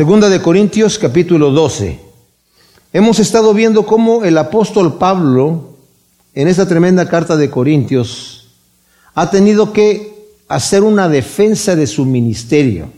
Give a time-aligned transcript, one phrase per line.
[0.00, 2.00] Segunda de Corintios capítulo 12.
[2.94, 5.74] Hemos estado viendo cómo el apóstol Pablo,
[6.34, 8.48] en esta tremenda carta de Corintios,
[9.14, 12.88] ha tenido que hacer una defensa de su ministerio.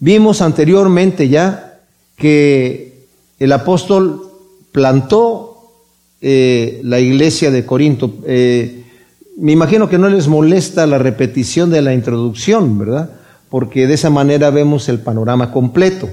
[0.00, 1.80] Vimos anteriormente ya
[2.16, 3.04] que
[3.38, 4.22] el apóstol
[4.72, 5.70] plantó
[6.22, 8.10] eh, la iglesia de Corinto.
[8.26, 8.84] Eh,
[9.36, 13.10] me imagino que no les molesta la repetición de la introducción, ¿verdad?
[13.50, 16.08] Porque de esa manera vemos el panorama completo.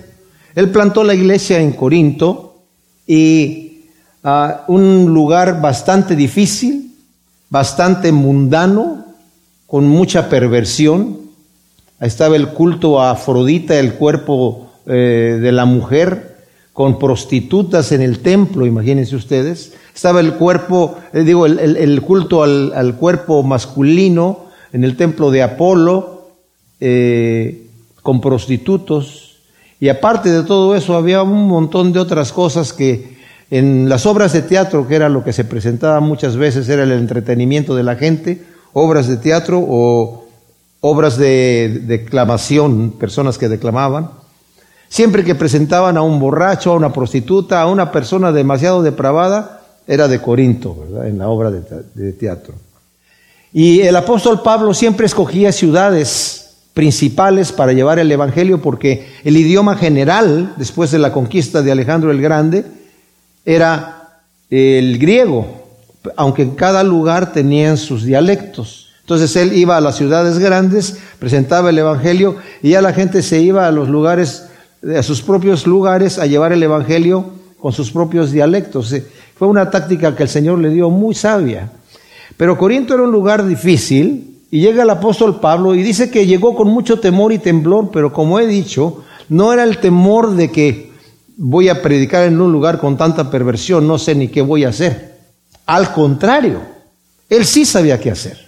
[0.60, 2.64] Él plantó la iglesia en Corinto
[3.08, 3.86] y
[4.24, 6.96] a un lugar bastante difícil,
[7.50, 9.06] bastante mundano,
[9.68, 11.18] con mucha perversión.
[12.02, 18.20] Estaba el culto a Afrodita, el cuerpo eh, de la mujer, con prostitutas en el
[18.20, 19.76] templo, imagínense ustedes.
[19.96, 26.32] Estaba el cuerpo, eh, digo, el, culto al, cuerpo masculino en el templo de Apolo,
[26.82, 27.66] eh,
[28.04, 29.29] con prostitutos.
[29.80, 33.18] Y aparte de todo eso, había un montón de otras cosas que
[33.52, 36.92] en las obras de teatro, que era lo que se presentaba muchas veces, era el
[36.92, 40.26] entretenimiento de la gente, obras de teatro o
[40.82, 44.12] obras de declamación, personas que declamaban.
[44.88, 50.08] Siempre que presentaban a un borracho, a una prostituta, a una persona demasiado depravada, era
[50.08, 51.08] de Corinto, ¿verdad?
[51.08, 52.54] En la obra de, teatro.
[53.52, 59.76] Y el apóstol Pablo siempre escogía ciudades principales para llevar el Evangelio porque el idioma
[59.76, 62.66] general, después de la conquista de Alejandro el Grande,
[63.46, 65.68] era el griego,
[66.16, 68.90] aunque en cada lugar tenían sus dialectos.
[69.02, 73.40] Entonces él iba a las ciudades grandes, presentaba el Evangelio y ya la gente se
[73.40, 74.46] iba a los lugares,
[74.96, 77.26] a sus propios lugares a llevar el Evangelio
[77.60, 78.96] con sus propios dialectos.
[79.36, 81.72] Fue una táctica que el Señor le dio muy sabia.
[82.38, 86.56] Pero Corinto era un lugar difícil y llega el apóstol Pablo y dice que llegó
[86.56, 90.92] con mucho temor y temblor, pero como he dicho, no era el temor de que
[91.38, 94.70] voy a predicar en un lugar con tanta perversión, no sé ni qué voy a
[94.70, 95.18] hacer.
[95.68, 96.62] Al contrario,
[97.30, 98.48] él sí sabía qué hacer,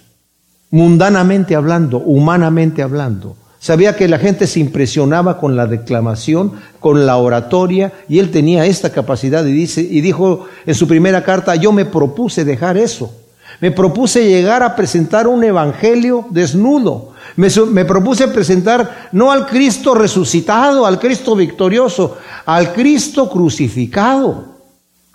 [0.70, 3.36] mundanamente hablando, humanamente hablando.
[3.60, 8.66] Sabía que la gente se impresionaba con la declamación, con la oratoria, y él tenía
[8.66, 13.21] esta capacidad y, dice, y dijo en su primera carta, yo me propuse dejar eso.
[13.60, 17.12] Me propuse llegar a presentar un evangelio desnudo.
[17.36, 24.56] Me, propuse presentar no al Cristo resucitado, al Cristo victorioso, al Cristo crucificado,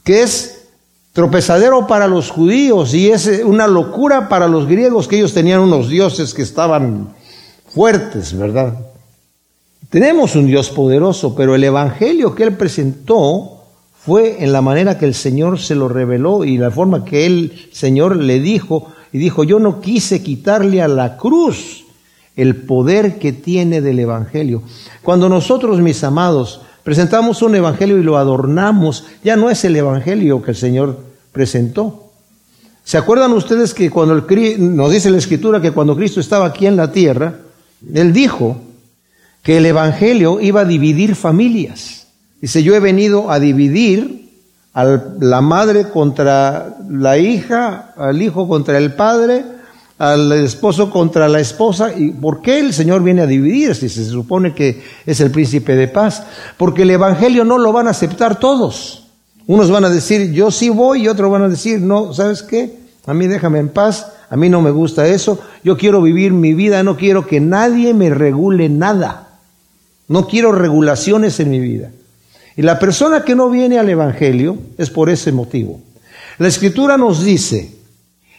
[0.04, 0.68] que es
[1.14, 5.90] tropezadero para los judíos y es una locura para los griegos que ellos tenían unos
[5.90, 7.10] dioses que estaban
[7.70, 8.74] fuertes, ¿verdad?
[9.90, 13.57] Tenemos un Dios poderoso, pero el Evangelio que él presentó
[14.08, 17.68] fue en la manera que el Señor se lo reveló y la forma que el
[17.74, 21.84] Señor le dijo, y dijo, yo no quise quitarle a la cruz
[22.38, 24.64] el poder que tiene del Evangelio.
[25.04, 30.42] Cuando nosotros, mis amados, presentamos un Evangelio y lo adornamos, ya no es el Evangelio
[30.42, 31.00] que el Señor
[31.34, 32.06] presentó.
[32.86, 36.66] ¿Se acuerdan ustedes que cuando el, nos dice la Escritura que cuando Cristo estaba aquí
[36.66, 37.40] en la tierra,
[37.94, 38.56] Él dijo
[39.44, 42.07] que el Evangelio iba a dividir familias.
[42.42, 44.32] Dice, yo he venido a dividir
[44.74, 44.86] a
[45.20, 49.44] la madre contra la hija, al hijo contra el padre,
[49.98, 51.92] al esposo contra la esposa.
[51.96, 55.76] ¿Y por qué el Señor viene a dividir si se supone que es el príncipe
[55.76, 56.24] de paz?
[56.58, 59.08] Porque el Evangelio no lo van a aceptar todos.
[59.48, 62.78] Unos van a decir, yo sí voy, y otros van a decir, no, ¿sabes qué?
[63.06, 66.54] A mí déjame en paz, a mí no me gusta eso, yo quiero vivir mi
[66.54, 69.40] vida, no quiero que nadie me regule nada.
[70.10, 71.92] No quiero regulaciones en mi vida.
[72.58, 75.80] Y la persona que no viene al Evangelio es por ese motivo.
[76.40, 77.72] La Escritura nos dice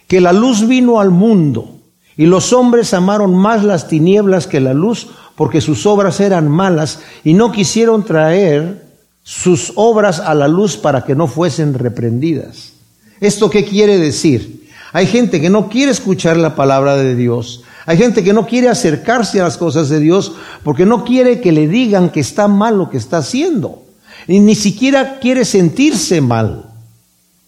[0.07, 1.77] que la luz vino al mundo
[2.17, 6.99] y los hombres amaron más las tinieblas que la luz porque sus obras eran malas
[7.23, 8.89] y no quisieron traer
[9.23, 12.73] sus obras a la luz para que no fuesen reprendidas.
[13.21, 14.67] ¿Esto qué quiere decir?
[14.91, 17.63] Hay gente que no quiere escuchar la palabra de Dios.
[17.85, 21.53] Hay gente que no quiere acercarse a las cosas de Dios porque no quiere que
[21.53, 23.83] le digan que está mal lo que está haciendo.
[24.27, 26.65] Y ni siquiera quiere sentirse mal.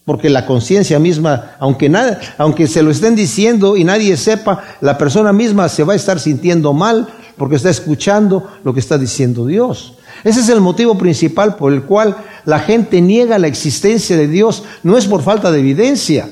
[0.04, 4.98] Porque la conciencia misma, aunque, nada, aunque se lo estén diciendo y nadie sepa, la
[4.98, 9.46] persona misma se va a estar sintiendo mal porque está escuchando lo que está diciendo
[9.46, 9.94] Dios.
[10.24, 14.64] Ese es el motivo principal por el cual la gente niega la existencia de Dios.
[14.82, 16.28] No es por falta de evidencia.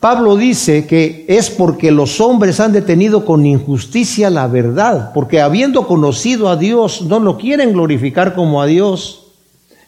[0.00, 5.86] Pablo dice que es porque los hombres han detenido con injusticia la verdad, porque habiendo
[5.86, 9.25] conocido a Dios no lo quieren glorificar como a Dios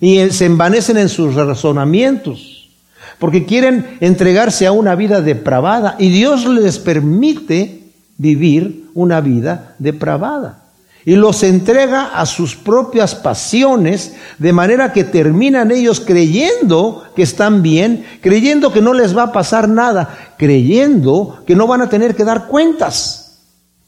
[0.01, 2.71] y se envanecen en sus razonamientos,
[3.19, 7.83] porque quieren entregarse a una vida depravada y Dios les permite
[8.17, 10.65] vivir una vida depravada.
[11.05, 17.63] y los entrega a sus propias pasiones, de manera que terminan ellos creyendo que están
[17.63, 22.15] bien, creyendo que no les va a pasar nada, creyendo que no van a tener
[22.15, 23.39] que dar cuentas.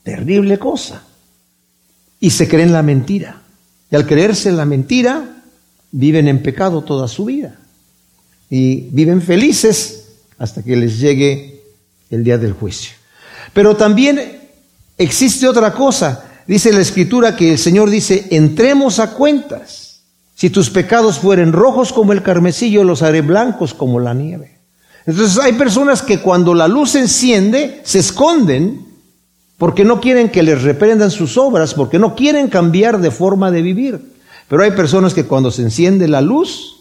[0.02, 1.02] Terrible cosa.
[2.20, 3.42] Y se creen la mentira.
[3.90, 5.39] Y al creerse la mentira,
[5.92, 7.58] viven en pecado toda su vida.
[8.48, 10.08] Y viven felices
[10.38, 11.62] hasta que les llegue
[12.10, 12.92] el día del juicio.
[13.52, 14.40] Pero también
[14.96, 20.00] existe otra cosa Dice la escritura que el Señor dice, entremos a cuentas.
[20.34, 24.58] Si tus pecados fueren rojos como el carmesí, los haré blancos como la nieve.
[25.06, 28.84] Entonces hay personas que cuando la luz enciende, se esconden
[29.58, 33.62] porque no quieren que les reprendan sus obras, porque no quieren cambiar de forma de
[33.62, 34.12] vivir.
[34.50, 36.80] Pero hay personas que cuando se enciende la luz,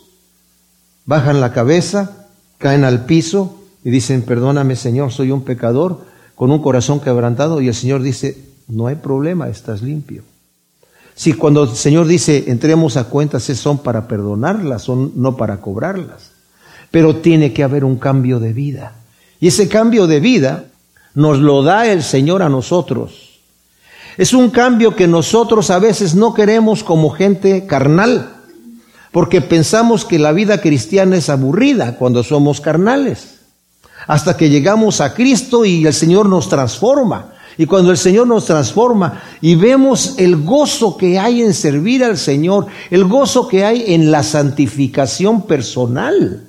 [1.05, 2.25] bajan la cabeza,
[2.57, 7.61] caen al piso y dicen, perdóname Señor, soy un pecador con un corazón quebrantado.
[7.61, 10.23] Y el Señor dice, no hay problema, estás limpio.
[11.13, 16.31] Si cuando el Señor dice entremos a cuentas, son para perdonarlas, son no para cobrarlas.
[16.89, 18.95] Pero tiene que haber un cambio de vida.
[19.39, 20.65] Y ese cambio de vida
[21.13, 23.28] nos lo da el Señor a nosotros.
[24.17, 28.33] Es un cambio que nosotros a veces no queremos como gente carnal,
[29.11, 33.39] porque pensamos que la vida cristiana es aburrida cuando somos carnales.
[34.07, 37.33] Hasta que llegamos a Cristo y el Señor nos transforma.
[37.57, 42.17] Y cuando el Señor nos transforma y vemos el gozo que hay en servir al
[42.17, 46.47] Señor, el gozo que hay en la santificación personal,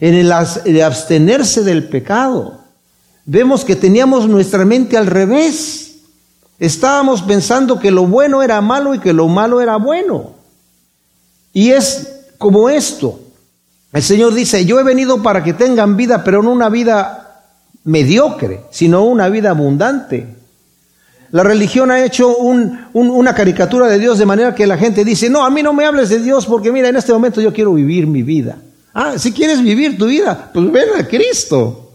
[0.00, 2.64] en el abstenerse del pecado,
[3.24, 5.89] vemos que teníamos nuestra mente al revés.
[6.60, 10.34] Estábamos pensando que lo bueno era malo y que lo malo era bueno.
[11.54, 13.18] Y es como esto.
[13.94, 17.44] El Señor dice, yo he venido para que tengan vida, pero no una vida
[17.84, 20.36] mediocre, sino una vida abundante.
[21.32, 25.44] La religión ha hecho una caricatura de Dios de manera que la gente dice, no,
[25.44, 28.06] a mí no me hables de Dios porque mira, en este momento yo quiero vivir
[28.06, 28.58] mi vida.
[28.92, 31.89] Ah, si quieres vivir tu vida, pues ven a Cristo.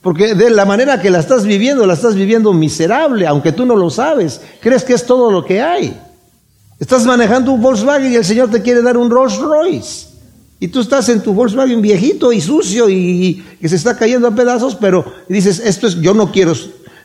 [0.00, 3.76] Porque de la manera que la estás viviendo, la estás viviendo miserable, aunque tú no
[3.76, 4.40] lo sabes.
[4.60, 6.00] Crees que es todo lo que hay.
[6.78, 10.06] Estás manejando un Volkswagen y el Señor te quiere dar un Rolls Royce.
[10.60, 14.34] Y tú estás en tu Volkswagen viejito y sucio y, que se está cayendo a
[14.34, 16.54] pedazos, pero dices, esto es, yo no quiero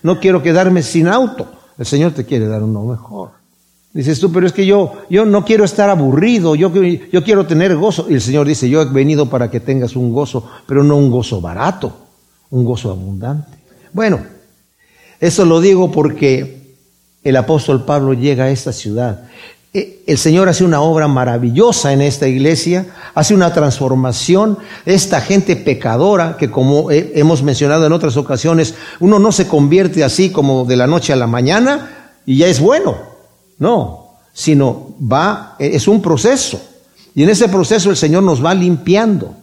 [0.04, 1.48] no quiero quedarme sin auto.
[1.78, 3.32] El Señor te quiere dar uno mejor.
[3.94, 7.76] Dices tú, pero es que yo, yo no quiero estar aburrido, yo, yo quiero tener
[7.76, 8.08] gozo.
[8.10, 11.10] Y el Señor dice, yo he venido para que tengas un gozo, pero no un
[11.10, 11.96] gozo barato,
[12.54, 13.58] un gozo abundante.
[13.92, 14.20] Bueno,
[15.20, 16.76] eso lo digo porque
[17.24, 19.28] el apóstol Pablo llega a esta ciudad
[19.76, 22.86] eh, el Señor hace una obra maravillosa en esta iglesia,
[23.16, 24.60] hace una transformación.
[24.86, 30.30] Esta gente pecadora, que como hemos mencionado en otras ocasiones, uno no se convierte así
[30.30, 32.98] como de la noche a la mañana y ya es bueno.
[33.58, 36.62] No, sino va, es un proceso.
[37.16, 39.36] Y en ese proceso el Señor nos va limpiando.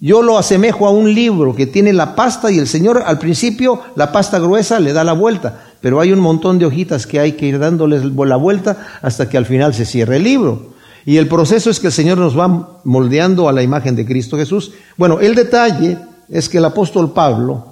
[0.00, 3.80] Yo lo asemejo a un libro que tiene la pasta y el Señor al principio
[3.96, 7.32] la pasta gruesa le da la vuelta, pero hay un montón de hojitas que hay
[7.32, 10.74] que ir dándoles la vuelta hasta que al final se cierre el libro.
[11.04, 14.36] Y el proceso es que el Señor nos va moldeando a la imagen de Cristo
[14.36, 14.72] Jesús.
[14.96, 15.98] Bueno, el detalle
[16.28, 17.67] es que el apóstol Pablo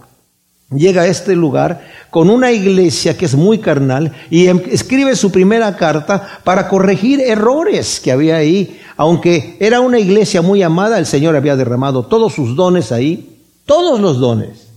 [0.71, 5.31] llega a este lugar con una iglesia que es muy carnal y em, escribe su
[5.31, 8.81] primera carta para corregir errores que había ahí.
[8.97, 14.01] Aunque era una iglesia muy amada, el Señor había derramado todos sus dones ahí, todos
[14.01, 14.69] los dones,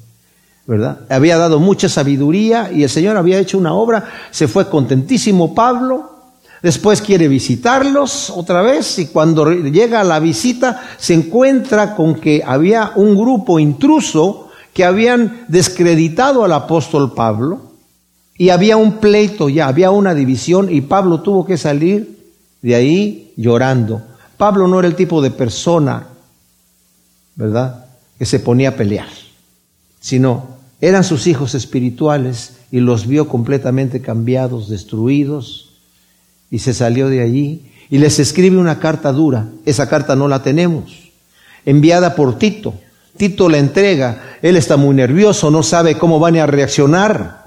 [0.67, 0.99] ¿verdad?
[1.09, 6.17] Había dado mucha sabiduría y el Señor había hecho una obra, se fue contentísimo Pablo,
[6.61, 12.43] Después quiere visitarlos otra vez y cuando llega a la visita se encuentra con que
[12.45, 14.48] había un grupo intruso
[14.79, 17.73] que habían descreditado al apóstol Pablo
[18.37, 22.17] y había un pleito ya, había una división y Pablo tuvo que salir
[22.61, 24.01] de ahí llorando.
[24.37, 26.07] Pablo no era el tipo de persona,
[27.35, 29.09] ¿verdad?, que se ponía a pelear,
[29.99, 30.47] sino
[30.79, 35.73] eran sus hijos espirituales y los vio completamente cambiados, destruidos,
[36.49, 39.49] y se salió de allí y les escribe una carta dura.
[39.65, 41.11] Esa carta no la tenemos,
[41.65, 42.75] enviada por Tito.
[43.19, 47.43] Tito la entrega, él está muy nervioso, no sabe cómo van a reaccionar,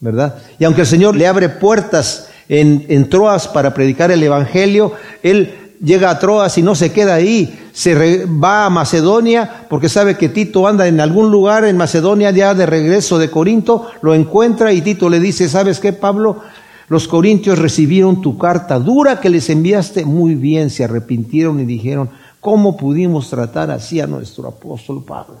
[0.00, 0.36] ¿verdad?
[0.58, 6.08] Y aunque el Señor le abre puertas en, Troas para predicar el Evangelio, él llega
[6.08, 10.66] a Troas y no se queda ahí, se va a Macedonia porque sabe que Tito
[10.66, 15.10] anda en algún lugar en Macedonia ya de regreso de Corinto, lo encuentra y Tito
[15.10, 16.40] le dice, ¿sabes qué, Pablo?
[16.88, 22.08] Los corintios recibieron tu carta dura que les enviaste muy bien, se arrepintieron y dijeron,
[22.40, 25.38] ¿Cómo pudimos tratar así a nuestro apóstol Pablo?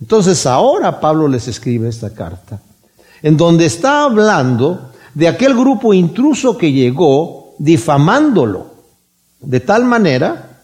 [0.00, 2.60] Entonces ahora Pablo les escribe esta carta,
[3.22, 8.66] en donde está hablando de aquel grupo intruso que llegó difamándolo,
[9.40, 10.60] de tal manera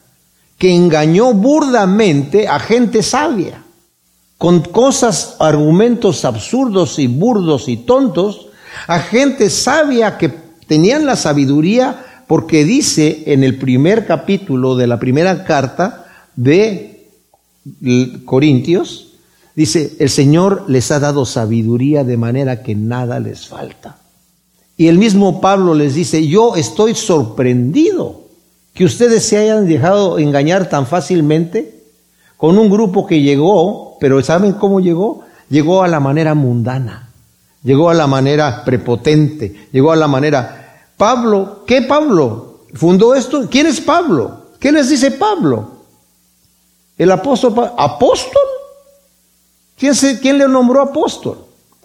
[0.59, 3.63] que engañó burdamente a gente sabia,
[4.37, 8.49] con cosas, argumentos absurdos y burdos y tontos,
[8.87, 10.29] a gente sabia que
[10.67, 16.07] tenían la sabiduría, porque dice en el primer capítulo de la primera carta
[16.37, 17.09] de
[18.25, 19.15] Corintios,
[19.57, 23.99] dice, el Señor les ha dado sabiduría de manera que nada les falta.
[24.77, 28.21] Y el mismo Pablo les dice, yo estoy sorprendido
[28.75, 31.83] que ustedes se hayan dejado engañar tan fácilmente
[32.37, 35.23] con un grupo que llegó, pero ¿saben cómo llegó?
[35.49, 37.11] Llegó a la manera mundana,
[37.65, 40.60] llegó a la manera prepotente, llegó a la manera...
[41.01, 42.67] Pablo, ¿qué Pablo?
[42.75, 43.49] ¿Fundó esto?
[43.51, 44.49] ¿Quién es Pablo?
[44.59, 45.79] ¿Qué les dice Pablo?
[46.99, 48.43] El apóstol, ¿apóstol?
[49.79, 51.39] ¿Quién, se, ¿Quién le nombró apóstol?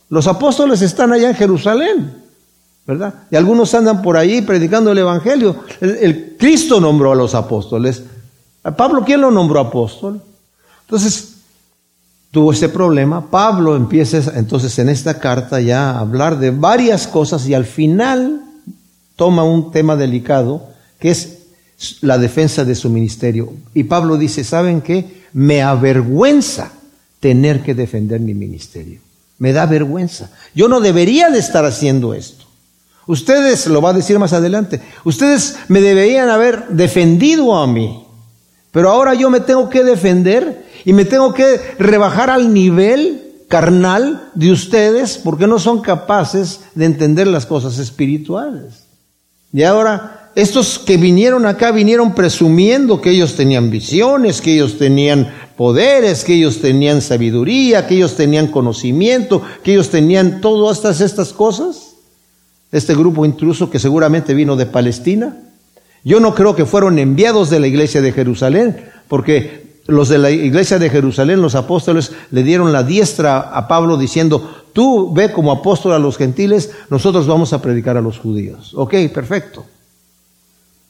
[0.10, 2.24] Los apóstoles están allá en Jerusalén.
[2.86, 3.14] ¿verdad?
[3.32, 5.64] Y algunos andan por ahí predicando el Evangelio.
[5.80, 8.04] El, Cristo nombró a los apóstoles.
[8.66, 10.22] ¿A Pablo quién lo nombró apóstol?
[10.82, 11.36] Entonces,
[12.32, 13.32] tuvo este problema.
[13.32, 18.42] Pablo empieza entonces en esta carta ya a hablar de varias cosas y al final
[19.16, 20.70] toma un tema delicado
[21.00, 21.40] que es
[22.02, 23.54] la defensa de su ministerio.
[23.74, 25.24] Y Pablo dice, ¿saben qué?
[25.34, 26.72] Me avergüenza
[27.20, 29.00] tener que defender mi ministerio.
[29.38, 30.32] Me da vergüenza.
[30.54, 32.46] Yo no debería de estar haciendo esto.
[33.08, 38.04] Ustedes, lo va a decir más adelante, ustedes me deberían haber defendido a mí,
[38.72, 44.32] pero ahora yo me tengo que defender y me tengo que rebajar al nivel carnal
[44.34, 48.85] de ustedes porque no son capaces de entender las cosas espirituales.
[49.56, 55.34] Y ahora, estos que vinieron acá vinieron presumiendo que ellos tenían visiones, que ellos tenían
[55.56, 61.32] poderes, que ellos tenían sabiduría, que ellos tenían conocimiento, que ellos tenían todas estas, estas
[61.32, 61.94] cosas
[62.74, 65.38] este grupo intruso que seguramente vino de Palestina.
[66.04, 70.32] Yo no creo que fueron enviados de la iglesia de Jerusalén, porque los de la
[70.32, 75.54] iglesia de Jerusalén, los apóstoles, le dieron la diestra a Pablo diciendo, tú ve como
[75.54, 78.74] apóstol a los gentiles, nosotros vamos a predicar a los judíos.
[78.76, 79.66] Ok, perfecto.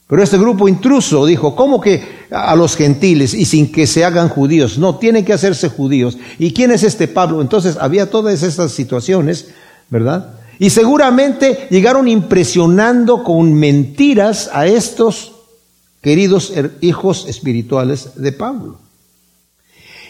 [0.08, 4.30] Pero este grupo intruso dijo, ¿cómo que a los gentiles y sin que se hagan
[4.30, 4.80] judíos?
[4.80, 6.18] No, tienen que hacerse judíos.
[6.40, 7.42] ¿Y quién es este Pablo?
[7.42, 9.50] Entonces había todas estas situaciones,
[9.92, 10.34] ¿verdad?
[10.58, 15.34] Y seguramente llegaron impresionando con mentiras a estos
[16.02, 16.52] queridos
[16.82, 18.80] hijos espirituales de Pablo.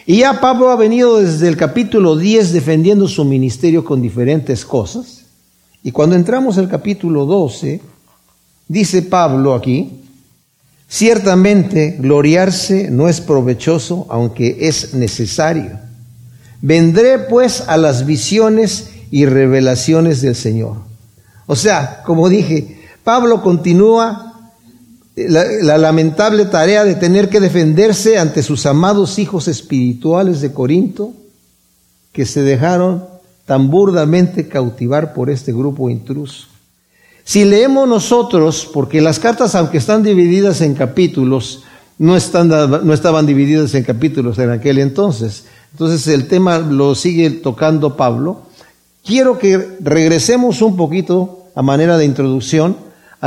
[0.08, 5.24] Y ya Pablo ha venido desde el capítulo 10 defendiendo su ministerio con diferentes cosas.
[5.82, 7.80] Y cuando entramos al capítulo 12,
[8.68, 10.00] dice Pablo aquí,
[10.88, 15.80] ciertamente gloriarse no es provechoso, aunque es necesario.
[16.62, 20.76] Vendré pues a las visiones y revelaciones del Señor.
[21.46, 24.35] O sea, como dije, Pablo continúa
[25.16, 31.12] la, lamentable tarea de tener que defenderse ante sus amados hijos espirituales de Corinto,
[32.12, 33.04] que se dejaron
[33.44, 36.46] tan burdamente cautivar por este grupo intruso.
[37.24, 41.64] Si leemos nosotros, porque las cartas, aunque están divididas en capítulos,
[41.98, 45.46] no, están, no estaban divididas en capítulos en aquel entonces.
[45.72, 48.46] Entonces el tema lo sigue tocando Pablo
[49.06, 52.76] quiero que regresemos un poquito a manera de introducción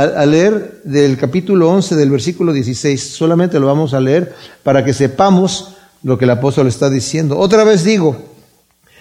[0.04, 3.12] a, leer del capítulo 11 del versículo 16.
[3.12, 7.38] Solamente lo vamos a leer para que sepamos lo que el apóstol está diciendo.
[7.38, 8.16] Otra vez digo,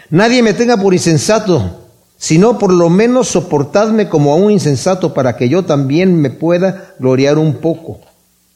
[0.10, 1.88] nadie me tenga por insensato,
[2.18, 6.94] sino por lo menos soportadme como a un insensato para que yo también me pueda
[7.00, 8.00] gloriar un poco.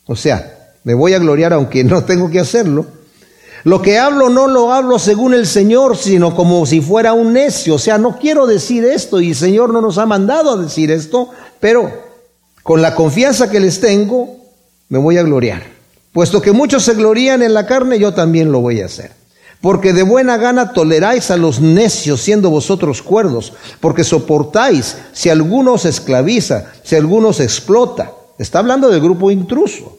[0.06, 2.86] O sea, me voy a gloriar aunque no tengo que hacerlo
[3.64, 7.76] lo que hablo no lo hablo según el Señor, sino como si fuera un necio.
[7.76, 10.92] O sea, no quiero decir esto y el Señor no nos ha mandado a decir
[10.92, 11.30] esto,
[11.62, 11.90] pero
[12.64, 14.38] con la confianza que les tengo,
[14.90, 15.64] me voy a gloriar.
[16.14, 19.12] Puesto que muchos se glorían en la carne, yo también lo voy a hacer.
[19.62, 25.74] Porque de buena gana toleráis a los necios siendo vosotros cuerdos, porque soportáis si alguno
[25.74, 28.12] os esclaviza, si alguno os explota.
[28.38, 29.98] Está hablando del grupo intruso.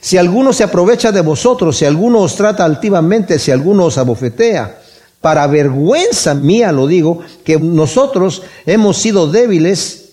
[0.00, 4.78] Si alguno se aprovecha de vosotros, si alguno os trata altivamente, si alguno os abofetea,
[5.20, 10.05] para vergüenza mía lo digo, que nosotros hemos sido débiles,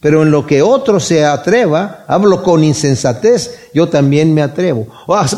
[0.00, 4.86] pero en lo que otro se atreva, hablo con insensatez, yo también me atrevo.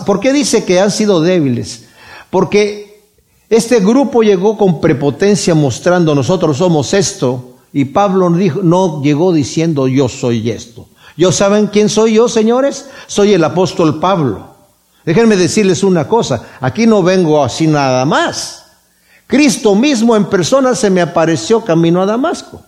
[0.05, 1.85] ¿Por qué dice que han sido débiles?
[2.29, 3.01] Porque
[3.49, 10.09] este grupo llegó con prepotencia mostrando nosotros somos esto, y Pablo no llegó diciendo yo
[10.09, 10.89] soy esto.
[11.17, 12.87] ¿Yo saben quién soy yo, señores?
[13.07, 14.51] Soy el apóstol Pablo.
[15.05, 18.65] Déjenme decirles una cosa, aquí no vengo así nada más.
[19.27, 22.63] Cristo mismo en persona se me apareció camino a Damasco.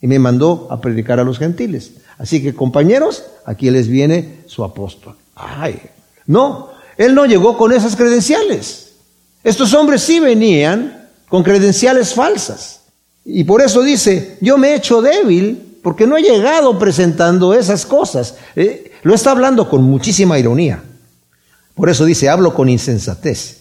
[0.00, 1.92] Y me mandó a predicar a los gentiles.
[2.18, 5.16] Así que compañeros, aquí les viene su apóstol.
[5.34, 5.80] Ay,
[6.26, 8.92] no, él no llegó con esas credenciales.
[9.44, 12.80] Estos hombres sí venían con credenciales falsas.
[13.24, 17.86] Y por eso dice, yo me he hecho débil porque no he llegado presentando esas
[17.86, 18.36] cosas.
[18.54, 20.82] Eh, lo está hablando con muchísima ironía.
[21.74, 23.58] Por eso dice, hablo con insensatez.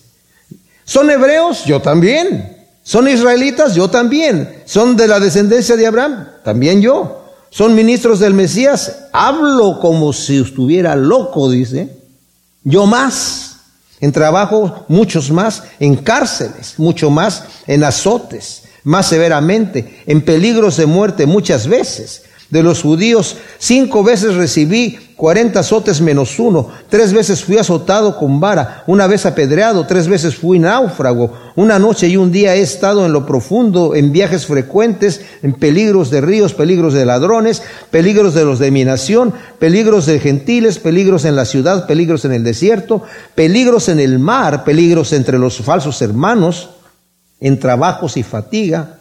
[0.86, 1.66] ¿Son hebreos?
[1.66, 2.55] Yo también.
[2.86, 3.74] ¿Son israelitas?
[3.74, 4.62] Yo también.
[4.66, 6.28] ¿Son de la descendencia de Abraham?
[6.44, 7.26] También yo.
[7.50, 9.08] ¿Son ministros del Mesías?
[9.12, 11.90] Hablo como si estuviera loco, dice.
[12.64, 13.56] Yo más.
[14.00, 15.64] En trabajo, muchos más.
[15.80, 17.46] En cárceles, mucho más.
[17.66, 20.04] En azotes, más severamente.
[20.06, 22.25] En peligros de muerte, muchas veces
[22.56, 23.36] de los judíos.
[23.60, 26.70] Cinco veces recibí cuarenta azotes menos uno.
[26.90, 28.86] Tres veces fui azotado con vara.
[28.88, 29.86] Una vez apedreado.
[29.86, 31.34] Tres veces fui náufrago.
[31.58, 36.10] Una noche y un día he estado en lo profundo, en viajes frecuentes, en peligros
[36.12, 41.26] de ríos, peligros de ladrones, peligros de los de mi nación, peligros de gentiles, peligros
[41.26, 43.04] en la ciudad, peligros en el desierto,
[43.36, 46.70] peligros en el mar, peligros entre los falsos hermanos,
[47.42, 48.95] en trabajos y fatiga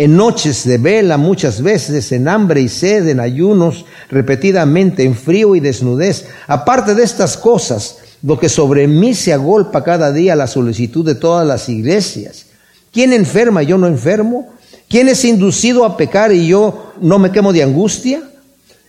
[0.00, 5.54] en noches de vela muchas veces, en hambre y sed, en ayunos, repetidamente, en frío
[5.54, 6.24] y desnudez.
[6.46, 11.16] Aparte de estas cosas, lo que sobre mí se agolpa cada día la solicitud de
[11.16, 12.46] todas las iglesias.
[12.90, 14.48] ¿Quién enferma y yo no enfermo?
[14.88, 18.22] ¿Quién es inducido a pecar y yo no me quemo de angustia?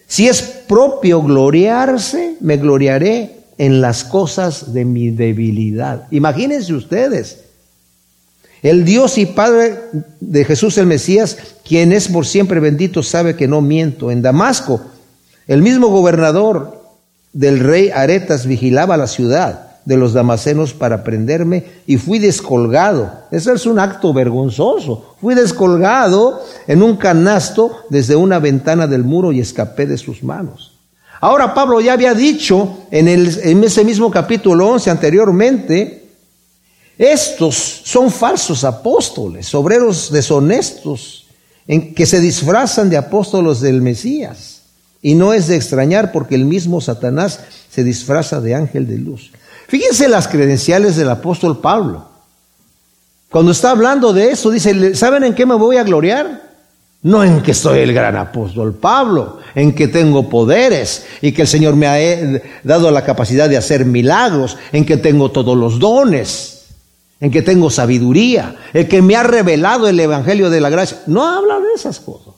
[0.07, 6.07] Si es propio gloriarse, me gloriaré en las cosas de mi debilidad.
[6.09, 7.39] Imagínense ustedes,
[8.61, 9.79] el Dios y Padre
[10.19, 11.37] de Jesús el Mesías,
[11.67, 14.11] quien es por siempre bendito, sabe que no miento.
[14.11, 14.81] En Damasco,
[15.47, 16.81] el mismo gobernador
[17.33, 23.11] del rey Aretas vigilaba la ciudad de los damasenos para prenderme y fui descolgado.
[23.31, 25.15] Eso es un acto vergonzoso.
[25.19, 30.77] Fui descolgado en un canasto desde una ventana del muro y escapé de sus manos.
[31.19, 36.00] Ahora Pablo ya había dicho en, en ese mismo capítulo 11 anteriormente,
[37.01, 41.25] estos son falsos apóstoles, obreros deshonestos,
[41.65, 44.61] en que se disfrazan de apóstolos del Mesías.
[45.01, 47.39] Y no es de extrañar porque el mismo Satanás
[47.71, 49.31] se disfraza de ángel de luz.
[49.67, 52.07] Fíjense las credenciales del apóstol Pablo.
[53.31, 56.51] Cuando está hablando de eso, dice, ¿saben en qué me voy a gloriar?
[57.01, 61.47] No en que soy el gran apóstol Pablo, en que tengo poderes y que el
[61.47, 66.60] Señor me ha dado la capacidad de hacer milagros, en que tengo todos los dones
[67.21, 71.01] en que tengo sabiduría, el que me ha revelado el Evangelio de la gracia.
[71.05, 72.33] No habla de esas cosas.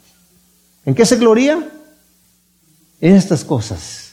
[0.86, 1.66] ¿En qué se gloria?
[3.00, 4.12] En estas cosas,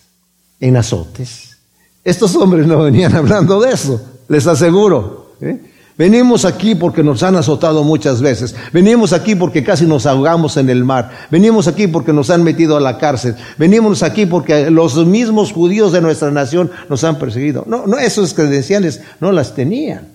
[0.60, 1.58] en azotes.
[2.04, 5.34] Estos hombres no venían hablando de eso, les aseguro.
[5.40, 5.60] ¿eh?
[5.98, 8.54] Venimos aquí porque nos han azotado muchas veces.
[8.72, 11.10] Venimos aquí porque casi nos ahogamos en el mar.
[11.32, 13.34] Venimos aquí porque nos han metido a la cárcel.
[13.58, 17.64] Venimos aquí porque los mismos judíos de nuestra nación nos han perseguido.
[17.66, 20.09] No, no, esas credenciales no las tenían.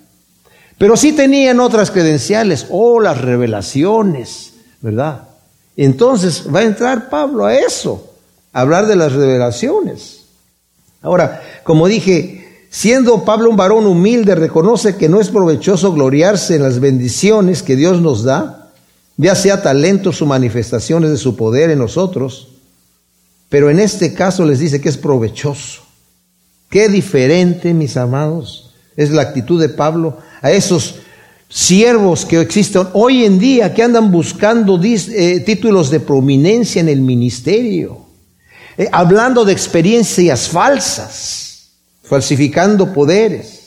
[0.78, 5.30] Pero sí tenían otras credenciales, o oh, las revelaciones, ¿verdad?
[5.78, 8.14] Entonces va a entrar Pablo a eso,
[8.52, 10.26] a hablar de las revelaciones.
[11.02, 16.64] Ahora, como dije, siendo Pablo un varón humilde, reconoce que no es provechoso gloriarse en
[16.64, 18.72] las bendiciones que Dios nos da,
[19.18, 22.50] ya sea talentos o manifestaciones de su poder en nosotros,
[23.48, 25.84] pero en este caso les dice que es provechoso.
[26.70, 30.96] Qué diferente, mis amados, es la actitud de Pablo a esos
[31.50, 37.02] siervos que existen hoy en día que andan buscando eh, títulos de prominencia en el
[37.02, 38.06] ministerio,
[38.78, 41.70] eh, hablando de experiencias falsas,
[42.04, 43.62] falsificando poderes.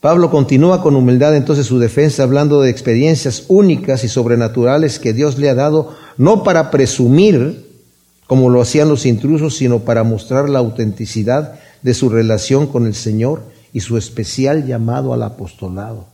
[0.00, 5.38] Pablo continúa con humildad entonces su defensa hablando de experiencias únicas y sobrenaturales que Dios
[5.38, 7.66] le ha dado, no para presumir,
[8.26, 12.94] como lo hacían los intrusos, sino para mostrar la autenticidad de su relación con el
[12.94, 16.06] Señor y su especial llamado al apostolado.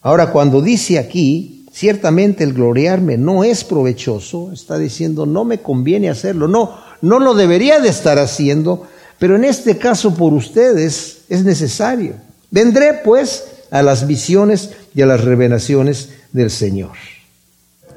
[0.00, 6.08] Ahora, cuando dice aquí, ciertamente el gloriarme no es provechoso, está diciendo, no me conviene
[6.08, 8.86] hacerlo, no, no lo debería de estar haciendo,
[9.18, 12.14] pero en este caso por ustedes es necesario.
[12.50, 16.92] Vendré pues a las visiones y a las revelaciones del Señor.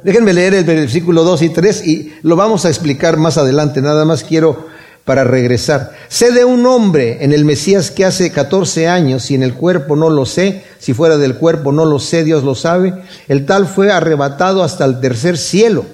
[0.04, 3.82] Déjenme leer el versículo 2 y 3 y lo vamos a explicar más adelante.
[3.82, 4.68] Nada más quiero
[5.08, 5.94] para regresar.
[6.10, 9.96] Sé de un hombre en el Mesías que hace 14 años, y en el cuerpo
[9.96, 12.94] no lo sé, si fuera del cuerpo no lo sé, Dios lo sabe,
[13.30, 15.86] el tal fue arrebatado hasta el tercer cielo.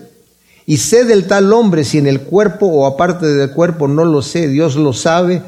[0.65, 4.23] Y sé del tal hombre, si en el cuerpo o aparte del cuerpo no lo
[4.23, 5.43] sé, Dios lo sabe,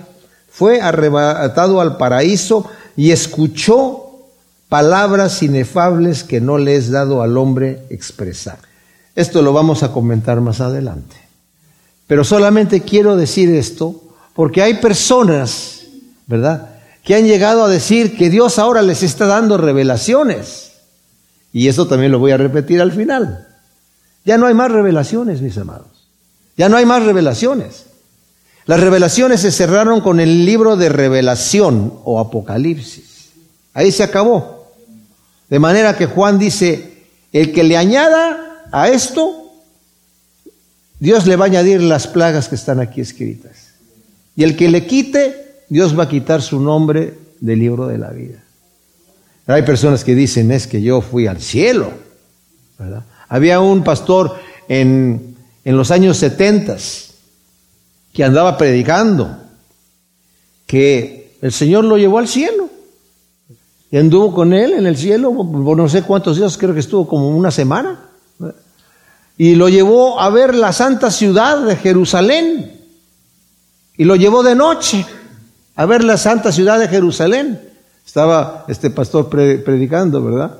[0.48, 4.12] fue arrebatado al paraíso y escuchó
[4.70, 8.60] palabras inefables que no le es dado al hombre expresar.
[9.16, 11.25] Esto lo vamos a comentar más adelante.
[12.08, 14.02] Pero solamente quiero decir esto
[14.34, 15.82] porque hay personas,
[16.28, 16.70] ¿verdad?,
[17.04, 20.72] que han llegado a decir que Dios ahora les está dando revelaciones.
[21.54, 23.48] Y eso también lo voy a repetir al final.
[24.26, 26.10] Ya no hay más revelaciones, mis amados.
[26.58, 27.86] Ya no hay más revelaciones.
[28.66, 33.30] Las revelaciones se cerraron con el libro de revelación o apocalipsis.
[33.74, 34.74] Ahí se acabó.
[35.50, 39.45] De manera que Juan dice, el que le añada a esto,
[41.00, 43.74] Dios le va a añadir las plagas que están aquí escritas.
[44.36, 48.12] Y el que le quite, Dios va a quitar su nombre del libro de la
[48.12, 48.44] vida.
[49.48, 51.92] Hay personas que dicen, es que yo fui al cielo.
[53.28, 54.36] Había un pastor
[54.68, 56.78] en, en los años 70
[58.14, 59.38] que andaba predicando
[60.66, 62.70] que el Señor lo llevó al cielo.
[63.92, 67.30] Y anduvo con él en el cielo, no sé cuántos días, creo que estuvo como
[67.30, 68.10] una semana
[69.38, 72.72] y lo llevó a ver la santa ciudad de Jerusalén.
[73.98, 75.06] Y lo llevó de noche
[75.76, 77.60] a ver la santa ciudad de Jerusalén.
[78.06, 80.58] Estaba este pastor predicando, ¿verdad?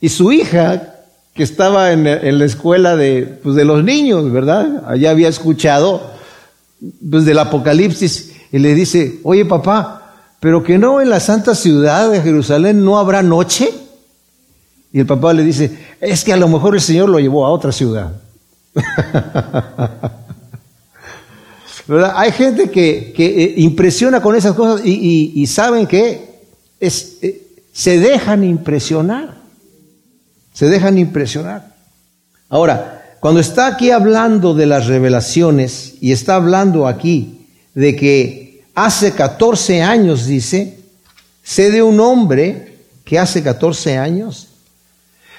[0.00, 0.94] Y su hija,
[1.34, 4.82] que estaba en, la escuela de, pues, de los niños, ¿verdad?
[4.86, 6.10] Allá había escuchado
[7.10, 12.10] pues, del Apocalipsis y le dice, oye papá, pero que no en la santa ciudad
[12.10, 13.72] de Jerusalén no habrá noche.
[14.92, 17.50] Y el papá le dice, es que a lo mejor el Señor lo llevó a
[17.50, 18.12] otra ciudad.
[21.86, 22.12] ¿Verdad?
[22.16, 26.40] Hay gente que, eh, impresiona con esas cosas y, saben que
[26.80, 29.38] es, eh, se dejan impresionar.
[30.52, 31.74] Se dejan impresionar.
[32.48, 39.12] Ahora, cuando está aquí hablando de las revelaciones y está hablando aquí de que hace
[39.12, 40.78] 14 años, dice,
[41.42, 44.48] sé de un hombre que hace 14 años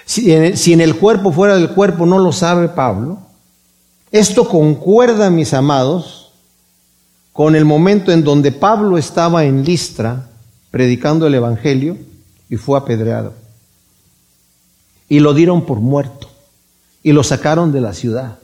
[0.09, 3.19] si en, el, cuerpo fuera del cuerpo no lo sabe Pablo,
[4.11, 6.31] esto concuerda, mis amados,
[7.31, 10.27] con el momento en donde Pablo estaba en Listra
[10.71, 11.95] predicando el Evangelio
[12.49, 13.35] y fue apedreado.
[15.09, 16.27] Y lo dieron por muerto.
[17.03, 18.39] Y lo sacaron de la ciudad.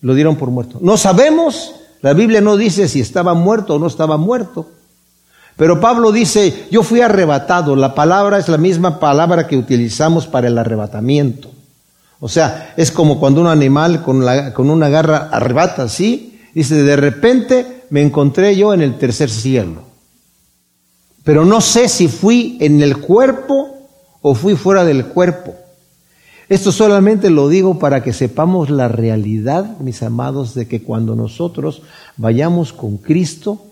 [0.00, 0.78] Lo dieron por muerto.
[0.80, 4.70] No sabemos, la Biblia no dice si estaba muerto o no estaba muerto.
[5.56, 7.76] Pero Pablo dice, yo fui arrebatado.
[7.76, 11.50] La palabra es la misma palabra que utilizamos para el arrebatamiento.
[12.20, 16.40] O sea, es como cuando un animal con, la, con una garra arrebata así.
[16.54, 19.82] Dice, de repente me encontré yo en el tercer cielo.
[21.22, 23.88] Pero no sé si fui en el cuerpo
[24.22, 25.54] o fui fuera del cuerpo.
[26.48, 31.82] Esto solamente lo digo para que sepamos la realidad, mis amados, de que cuando nosotros
[32.16, 33.62] vayamos con Cristo,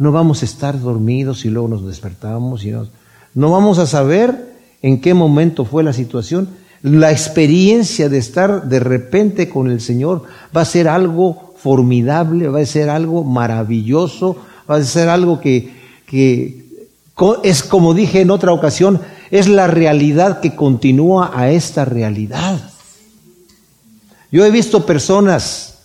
[0.00, 2.72] no vamos a estar dormidos y luego nos despertamos y
[3.34, 6.48] no vamos a saber en qué momento fue la situación.
[6.80, 10.22] La experiencia de estar de repente con el Señor
[10.56, 15.70] va a ser algo formidable, va a ser algo maravilloso, va a ser algo que,
[16.06, 16.64] que
[17.44, 22.58] es como dije en otra ocasión, es la realidad que continúa a esta realidad.
[24.32, 25.80] Yo he visto personas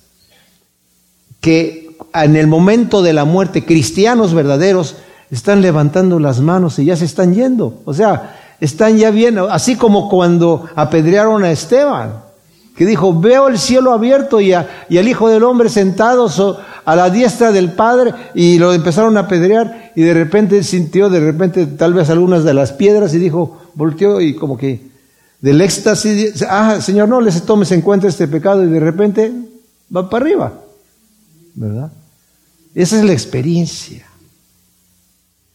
[1.41, 4.95] que en el momento de la muerte, cristianos verdaderos
[5.31, 7.81] están levantando las manos y ya se están yendo.
[7.85, 12.23] O sea, están ya bien, así como cuando apedrearon a Esteban,
[12.75, 14.53] que dijo, veo el cielo abierto y,
[14.89, 16.27] y al Hijo del Hombre sentado
[16.83, 21.19] a la diestra del Padre y lo empezaron a apedrear y de repente sintió, de
[21.19, 24.81] repente tal vez algunas de las piedras y dijo, volteó y como que
[25.41, 29.31] del éxtasis, ah, Señor, no les tomes en cuenta este pecado y de repente
[29.95, 30.53] va para arriba.
[31.55, 31.91] ¿Verdad?
[32.73, 34.05] Esa es la experiencia.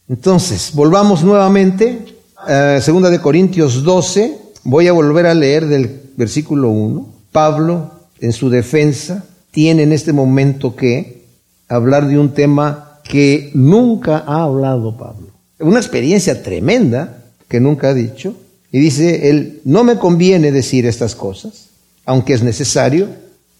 [0.09, 4.37] Entonces, volvamos nuevamente a segunda de Corintios 12.
[4.63, 7.13] Voy a volver a leer del versículo 1.
[7.31, 11.25] Pablo, en su defensa, tiene en este momento que
[11.69, 15.27] hablar de un tema que nunca ha hablado Pablo.
[15.59, 18.35] Una experiencia tremenda que nunca ha dicho.
[18.71, 21.69] Y dice él, no me conviene decir estas cosas,
[22.05, 23.09] aunque es necesario,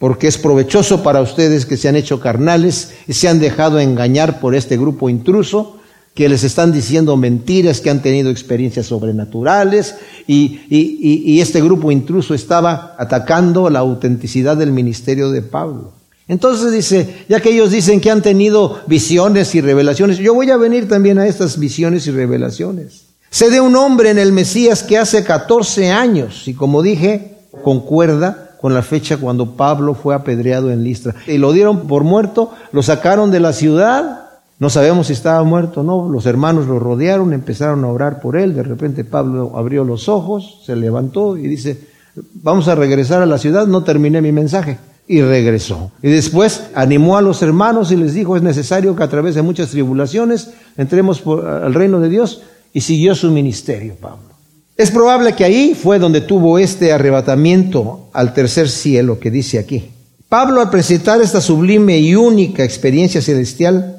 [0.02, 4.40] porque es provechoso para ustedes que se han hecho carnales y se han dejado engañar
[4.40, 5.78] por este grupo intruso,
[6.16, 9.94] que les están diciendo mentiras, que han tenido experiencias sobrenaturales,
[10.26, 15.92] y, este grupo intruso estaba atacando la autenticidad del ministerio de Pablo.
[16.28, 20.58] Entonces dice, ya que ellos dicen que han tenido visiones y revelaciones, yo voy a
[20.58, 23.04] venir también a estas visiones y revelaciones.
[23.30, 28.48] Sé de un hombre en el Mesías que hace 14 años, y como dije, concuerda
[28.62, 31.16] con la fecha cuando Pablo fue apedreado en Listra.
[31.28, 35.82] Y lo dieron por muerto, lo sacaron de la ciudad, no sabemos si estaba muerto
[35.82, 39.84] o no, los hermanos lo rodearon, empezaron a orar por él, de repente Pablo abrió
[39.84, 41.88] los ojos, se levantó y dice,
[42.36, 44.78] vamos a regresar a la ciudad, no terminé mi mensaje.
[45.08, 45.92] Y regresó.
[46.02, 49.42] Y después animó a los hermanos y les dijo, es necesario que a través de
[49.42, 52.44] muchas tribulaciones entremos al reino de Dios.
[52.72, 54.31] Y siguió su ministerio, Pablo.
[54.78, 59.92] Es probable que ahí fue donde tuvo este arrebatamiento al tercer cielo que dice aquí.
[60.28, 63.98] Pablo al presentar esta sublime y única experiencia celestial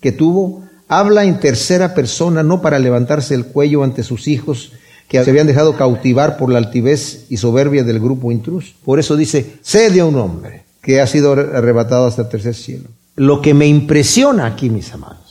[0.00, 4.72] que tuvo, habla en tercera persona no para levantarse el cuello ante sus hijos
[5.08, 8.72] que se habían dejado cautivar por la altivez y soberbia del grupo intruso.
[8.84, 12.88] Por eso dice, sé de un hombre que ha sido arrebatado hasta el tercer cielo.
[13.16, 15.23] Lo que me impresiona aquí, mis amados,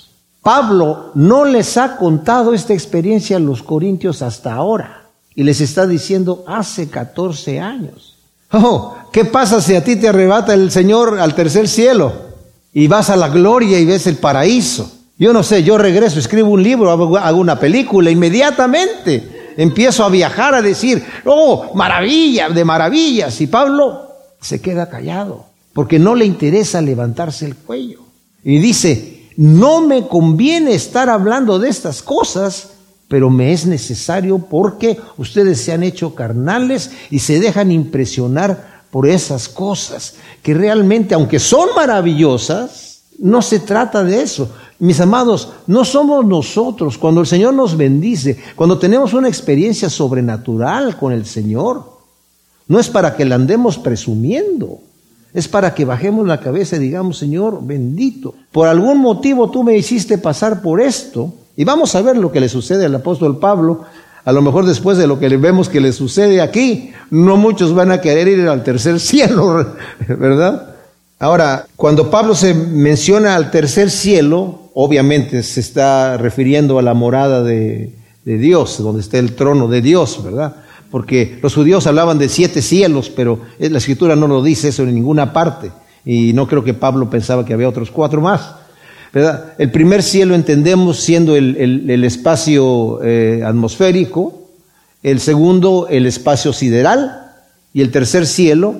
[0.44, 5.88] Pablo no les ha contado esta experiencia a los corintios hasta ahora y les está
[5.88, 8.18] diciendo hace 14 años.
[8.52, 12.12] Oh, ¿qué pasa si a ti te arrebata el Señor al tercer cielo
[12.74, 14.92] y vas a la gloria y ves el paraíso?
[15.18, 20.56] Yo no sé, yo regreso, escribo un libro, hago una película, inmediatamente empiezo a viajar
[20.56, 23.40] a decir, oh, maravilla, de maravillas.
[23.40, 24.10] Y Pablo
[24.42, 28.02] se queda callado, porque no le interesa levantarse el cuello.
[28.44, 32.70] Y dice, no me conviene estar hablando de estas cosas
[33.14, 39.08] pero me es necesario porque ustedes se han hecho carnales y se dejan impresionar por
[39.08, 44.50] esas cosas que realmente, aunque son maravillosas, no se trata de eso.
[44.80, 46.98] Mis amados, no somos nosotros.
[46.98, 51.84] Cuando el Señor nos bendice, cuando tenemos una experiencia sobrenatural con el Señor,
[52.68, 54.80] no es para que la andemos presumiendo.
[55.34, 58.36] Es para que bajemos la cabeza y digamos, Señor, bendito.
[58.52, 62.40] Por algún motivo tú me hiciste pasar por esto y vamos a ver lo que
[62.40, 63.82] le sucede al apóstol Pablo.
[64.26, 67.92] A lo mejor después de lo que vemos que le sucede aquí, no muchos van
[67.92, 69.66] a querer ir al tercer cielo,
[70.08, 70.76] ¿verdad?
[71.20, 77.44] Ahora, cuando Pablo se menciona al tercer cielo, obviamente se está refiriendo a la morada
[77.44, 80.56] de, de Dios, donde está el trono de Dios, ¿verdad?
[80.94, 84.94] Porque los judíos hablaban de siete cielos, pero la escritura no lo dice eso en
[84.94, 85.72] ninguna parte.
[86.06, 88.58] Y no creo que Pablo pensaba que había otros cuatro más.
[89.58, 94.50] El primer cielo entendemos siendo el, espacio eh, atmosférico,
[95.02, 97.32] el segundo el espacio sideral
[97.74, 98.76] y el tercer cielo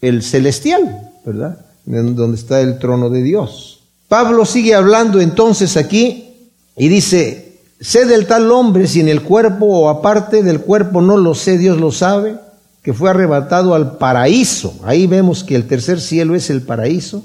[0.00, 1.64] el celestial, ¿verdad?
[1.84, 3.84] Donde está el trono de Dios.
[4.08, 6.24] Pablo sigue hablando entonces aquí
[6.76, 7.45] y dice,
[7.80, 11.58] sé del tal hombre si en el cuerpo o aparte del cuerpo no lo sé,
[11.58, 12.36] Dios lo sabe,
[12.82, 14.74] que fue arrebatado al paraíso.
[14.84, 17.24] Ahí vemos que el tercer cielo es el paraíso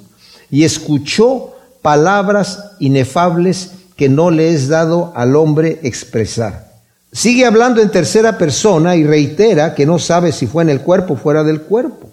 [0.50, 6.72] y escuchó palabras inefables que no le es dado al hombre expresar.
[7.12, 11.14] Sigue hablando en tercera persona y reitera que no sabe si fue en el cuerpo
[11.14, 12.10] o fuera del cuerpo.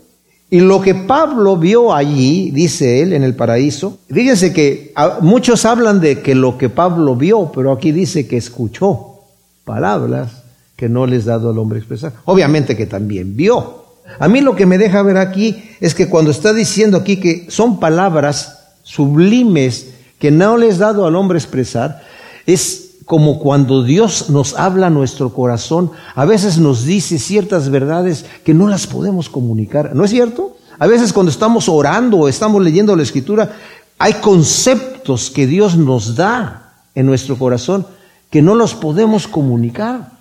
[0.50, 6.00] Y lo que Pablo vio allí, dice él, en el paraíso, fíjense que muchos hablan
[6.00, 9.20] de que lo que Pablo vio, pero aquí dice que escuchó
[9.64, 10.42] palabras
[10.74, 12.14] que no les dado al hombre expresar.
[12.24, 13.84] Obviamente que también vio.
[14.18, 17.46] A mí lo que me deja ver aquí es que cuando está diciendo aquí que
[17.50, 22.02] son palabras sublimes que no les dado al hombre expresar,
[22.46, 28.26] es como cuando Dios nos habla a nuestro corazón, a veces nos dice ciertas verdades
[28.44, 30.56] que no las podemos comunicar, ¿no es cierto?
[30.78, 33.56] A veces cuando estamos orando o estamos leyendo la escritura,
[33.98, 37.86] hay conceptos que Dios nos da en nuestro corazón
[38.28, 40.12] que no los podemos comunicar.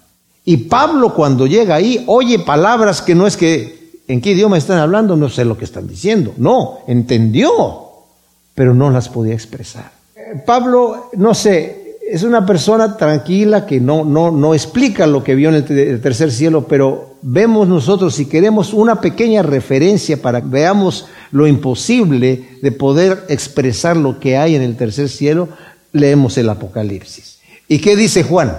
[0.45, 4.79] Y Pablo cuando llega ahí oye palabras que no es que en qué idioma están
[4.79, 7.51] hablando, no sé lo que están diciendo, no, entendió
[8.55, 9.91] pero no las podía expresar.
[10.45, 15.49] Pablo, no sé, es una persona tranquila que no, no, no explica lo que vio
[15.49, 21.07] en el, tercer cielo, pero vemos nosotros, si queremos una pequeña referencia para que veamos
[21.31, 25.49] lo imposible de poder expresar lo que hay en el tercer cielo,
[25.91, 27.39] leemos el Apocalipsis.
[27.67, 28.57] ¿Y qué dice Juan?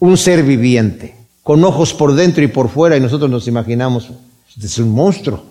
[0.00, 4.10] Un ser viviente, con ojos por dentro y por fuera, y nosotros nos imaginamos,
[4.60, 5.44] es un monstruo.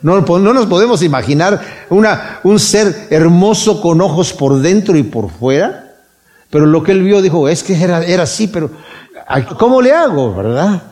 [0.00, 5.87] No, nos podemos imaginar una, un ser hermoso con ojos por dentro y por fuera,
[6.50, 8.70] pero lo que él vio dijo, es que era, era así, pero
[9.58, 10.34] ¿cómo le hago?
[10.34, 10.82] ¿Verdad?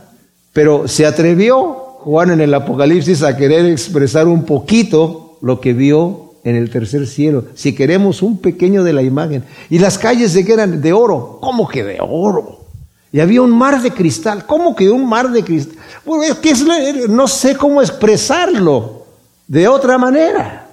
[0.52, 6.34] Pero se atrevió Juan en el Apocalipsis a querer expresar un poquito lo que vio
[6.44, 9.42] en el tercer cielo, si queremos un pequeño de la imagen.
[9.68, 12.60] Y las calles de que eran de oro, ¿cómo que de oro?
[13.12, 14.46] Y había un mar de cristal.
[14.46, 15.76] ¿Cómo que un mar de cristal?
[16.04, 19.06] Pues es que no sé cómo expresarlo
[19.48, 20.65] de otra manera,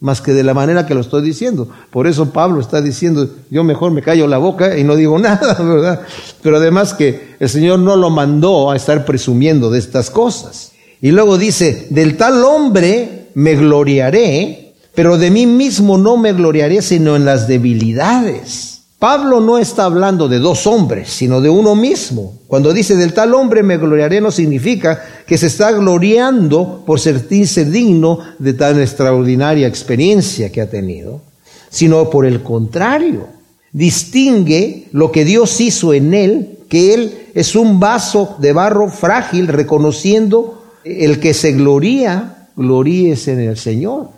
[0.00, 1.68] más que de la manera que lo estoy diciendo.
[1.90, 5.54] Por eso Pablo está diciendo, yo mejor me callo la boca y no digo nada,
[5.54, 6.00] ¿verdad?
[6.42, 10.72] Pero además que el Señor no lo mandó a estar presumiendo de estas cosas.
[11.00, 16.80] Y luego dice, del tal hombre me gloriaré, pero de mí mismo no me gloriaré
[16.82, 18.75] sino en las debilidades.
[18.98, 22.38] Pablo no está hablando de dos hombres, sino de uno mismo.
[22.46, 27.66] Cuando dice del tal hombre me gloriaré no significa que se está gloriando por sentirse
[27.66, 31.20] digno de tan extraordinaria experiencia que ha tenido,
[31.68, 33.26] sino por el contrario,
[33.70, 39.48] distingue lo que Dios hizo en él, que él es un vaso de barro frágil,
[39.48, 44.08] reconociendo el que se gloría, gloríese en el Señor.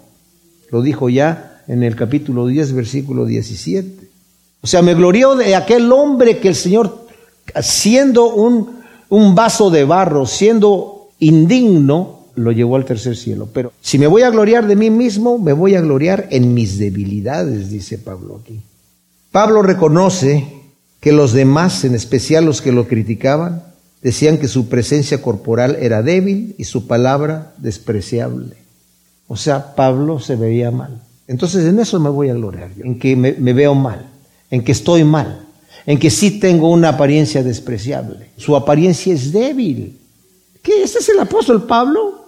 [0.71, 3.98] Lo dijo ya en el capítulo 10, versículo 17.
[4.69, 7.07] O sea, me glorió de aquel hombre que el Señor,
[7.63, 13.49] siendo un, un vaso de barro, siendo indigno, lo llevó al tercer cielo.
[13.51, 16.79] Pero si me voy a gloriar de mí mismo, me voy a gloriar en mis
[16.79, 18.61] debilidades, dice Pablo aquí.
[19.33, 20.47] Pablo reconoce
[21.01, 23.63] que los demás, en especial los que lo criticaban,
[24.03, 28.57] decían que su presencia corporal era débil y su palabra despreciable.
[29.29, 31.01] O sea, Pablo se veía mal.
[31.27, 34.18] Entonces en eso me voy a gloriar yo, en que me, me veo mal
[34.51, 35.47] en que estoy mal,
[35.87, 38.31] en que sí tengo una apariencia despreciable.
[38.37, 39.99] Su apariencia es débil.
[40.63, 40.83] ¿Qué?
[40.83, 42.25] ¿Este es el apóstol Pablo?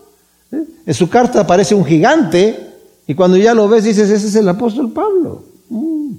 [0.53, 0.65] ¿Eh?
[0.87, 2.59] En su carta aparece un gigante
[3.07, 5.45] y cuando ya lo ves dices, ese es el apóstol Pablo.
[5.69, 6.13] Mm.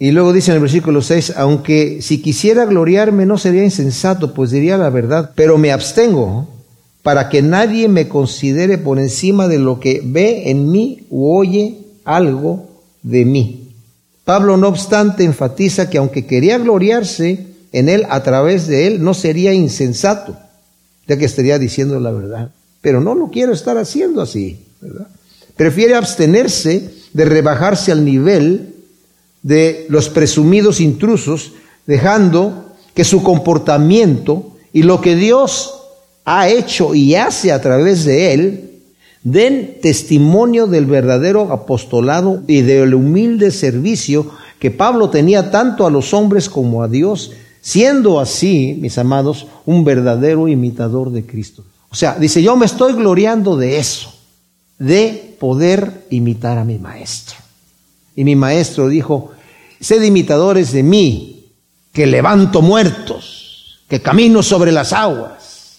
[0.00, 4.50] Y luego dice en el versículo 6, aunque si quisiera gloriarme no sería insensato, pues
[4.50, 6.46] diría la verdad, pero me abstengo
[7.02, 11.78] para que nadie me considere por encima de lo que ve en mí o oye
[12.04, 12.68] algo
[13.02, 13.67] de mí.
[14.28, 19.14] Pablo, no obstante, enfatiza que aunque quería gloriarse en él a través de él, no
[19.14, 20.36] sería insensato,
[21.06, 22.50] ya que estaría diciendo la verdad.
[22.82, 25.06] Pero no lo quiero estar haciendo así, ¿verdad?
[25.56, 28.74] Prefiere abstenerse de rebajarse al nivel
[29.42, 31.52] de los presumidos intrusos,
[31.86, 35.72] dejando que su comportamiento y lo que Dios
[36.26, 38.67] ha hecho y hace a través de él
[39.22, 46.14] den testimonio del verdadero apostolado y del humilde servicio que Pablo tenía tanto a los
[46.14, 51.64] hombres como a Dios, siendo así, mis amados, un verdadero imitador de Cristo.
[51.90, 54.12] O sea, dice, yo me estoy gloriando de eso,
[54.78, 57.36] de poder imitar a mi maestro.
[58.16, 59.30] Y mi maestro dijo,
[59.80, 61.52] sed imitadores de mí,
[61.92, 65.78] que levanto muertos, que camino sobre las aguas,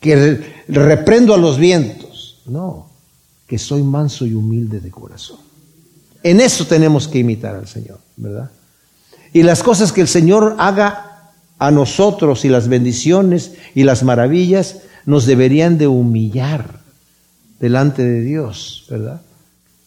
[0.00, 2.05] que reprendo a los vientos
[2.48, 2.88] no,
[3.46, 5.38] que soy manso y humilde de corazón.
[6.22, 8.50] En eso tenemos que imitar al Señor, ¿verdad?
[9.32, 14.78] Y las cosas que el Señor haga a nosotros y las bendiciones y las maravillas
[15.04, 16.80] nos deberían de humillar
[17.60, 19.22] delante de Dios, ¿verdad?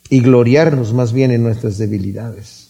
[0.10, 2.70] Y gloriarnos más bien en nuestras debilidades.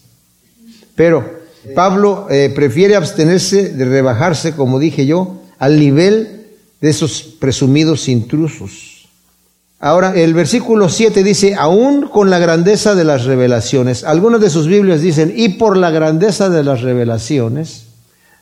[0.94, 1.40] Pero
[1.74, 6.46] Pablo eh, prefiere abstenerse de rebajarse, como dije yo, al nivel
[6.80, 8.99] de esos presumidos intrusos
[9.82, 14.04] Ahora, el versículo 7 dice, aún con la grandeza de las revelaciones.
[14.04, 17.86] Algunas de sus Biblias dicen, y por la grandeza de las revelaciones.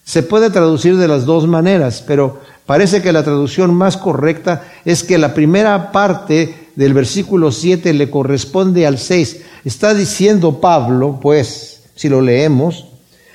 [0.05, 5.05] Se puede traducir de las dos maneras, pero parece que la traducción más correcta es
[5.05, 9.37] que la primera parte del versículo 7 le corresponde al 6.
[9.65, 12.87] Está diciendo Pablo, pues, si lo leemos,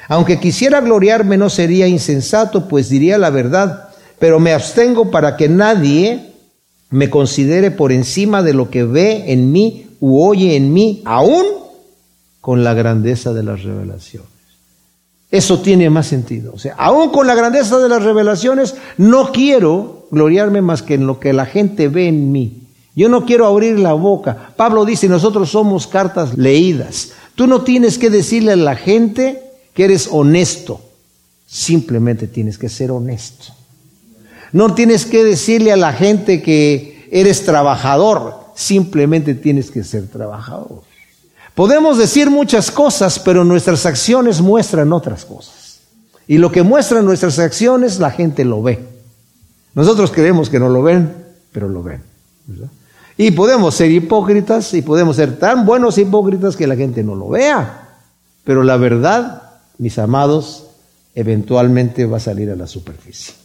[0.09, 5.47] aunque quisiera gloriarme no sería insensato, pues diría la verdad, pero me abstengo para que
[5.47, 6.32] nadie
[6.93, 11.43] me considere por encima de lo que ve en mí u oye en mí, aún
[12.39, 14.29] con la grandeza de las revelaciones.
[15.31, 16.53] Eso tiene más sentido.
[16.53, 21.07] O sea, aún con la grandeza de las revelaciones, no quiero gloriarme más que en
[21.07, 22.61] lo que la gente ve en mí.
[22.95, 24.53] Yo no quiero abrir la boca.
[24.55, 27.13] Pablo dice, nosotros somos cartas leídas.
[27.33, 29.41] Tú no tienes que decirle a la gente
[29.73, 30.79] que eres honesto.
[31.47, 33.62] Simplemente tienes que ser honesto.
[34.53, 40.83] No tienes que decirle a la gente que eres trabajador, simplemente tienes que ser trabajador.
[41.55, 45.81] Podemos decir muchas cosas, pero nuestras acciones muestran otras cosas.
[46.27, 48.79] Y lo que muestran nuestras acciones, la gente lo ve.
[49.73, 51.13] Nosotros creemos que no lo ven,
[51.51, 52.01] pero lo ven.
[53.17, 57.29] Y podemos ser hipócritas y podemos ser tan buenos hipócritas que la gente no lo
[57.29, 57.89] vea.
[58.43, 59.43] Pero la verdad,
[59.77, 60.67] mis amados,
[61.15, 63.42] eventualmente va a salir a la superficie.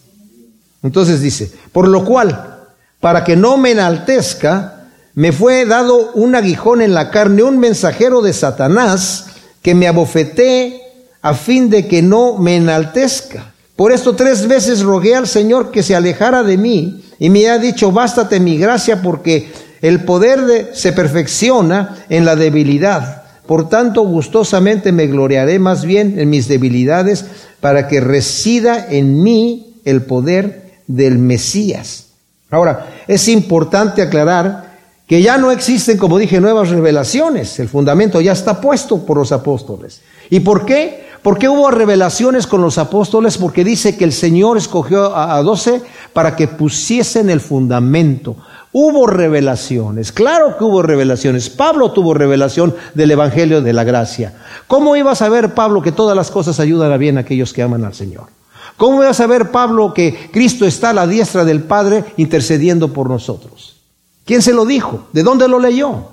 [0.82, 2.58] Entonces dice, por lo cual,
[3.00, 8.22] para que no me enaltezca, me fue dado un aguijón en la carne, un mensajero
[8.22, 9.26] de Satanás,
[9.62, 10.80] que me abofeté
[11.22, 13.52] a fin de que no me enaltezca.
[13.74, 17.58] Por esto tres veces rogué al Señor que se alejara de mí y me ha
[17.58, 19.52] dicho, bástate mi gracia porque
[19.82, 23.24] el poder se perfecciona en la debilidad.
[23.46, 27.24] Por tanto, gustosamente me gloriaré más bien en mis debilidades
[27.60, 32.06] para que resida en mí el poder del Mesías.
[32.50, 34.68] Ahora, es importante aclarar
[35.06, 37.58] que ya no existen, como dije, nuevas revelaciones.
[37.60, 40.02] El fundamento ya está puesto por los apóstoles.
[40.28, 41.06] ¿Y por qué?
[41.22, 43.38] ¿Por qué hubo revelaciones con los apóstoles?
[43.38, 45.82] Porque dice que el Señor escogió a doce
[46.12, 48.36] para que pusiesen el fundamento.
[48.72, 51.48] Hubo revelaciones, claro que hubo revelaciones.
[51.48, 54.34] Pablo tuvo revelación del Evangelio de la Gracia.
[54.66, 57.62] ¿Cómo iba a saber Pablo que todas las cosas ayudan a bien a aquellos que
[57.62, 58.37] aman al Señor?
[58.78, 63.10] ¿Cómo iba a saber Pablo que Cristo está a la diestra del Padre intercediendo por
[63.10, 63.76] nosotros?
[64.24, 65.08] ¿Quién se lo dijo?
[65.12, 66.04] ¿De dónde lo leyó?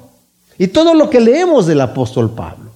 [0.57, 2.71] Y todo lo que leemos del apóstol Pablo,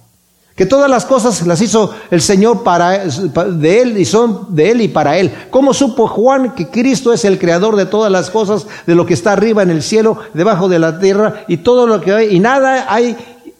[0.54, 4.80] que todas las cosas las hizo el Señor para de él y son de él
[4.82, 5.32] y para él.
[5.50, 9.14] ¿Cómo supo Juan que Cristo es el creador de todas las cosas, de lo que
[9.14, 12.38] está arriba en el cielo, debajo de la tierra y todo lo que hay y
[12.38, 13.16] nada hay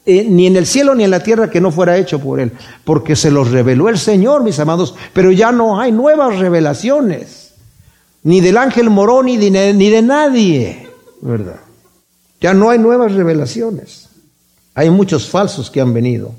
[0.07, 2.53] eh, ni en el cielo ni en la tierra que no fuera hecho por él,
[2.85, 7.53] porque se los reveló el Señor, mis amados, pero ya no hay nuevas revelaciones,
[8.23, 10.89] ni del ángel morón ni ni de nadie,
[11.21, 11.61] ¿verdad?
[12.41, 14.09] Ya no hay nuevas revelaciones.
[14.75, 16.33] Hay muchos falsos que han venido.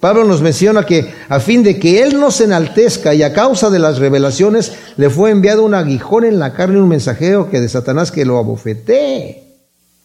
[0.00, 3.70] Pablo nos menciona que a fin de que él no se enaltezca y a causa
[3.70, 7.68] de las revelaciones le fue enviado un aguijón en la carne, un mensajero que de
[7.68, 9.45] Satanás que lo abofetee.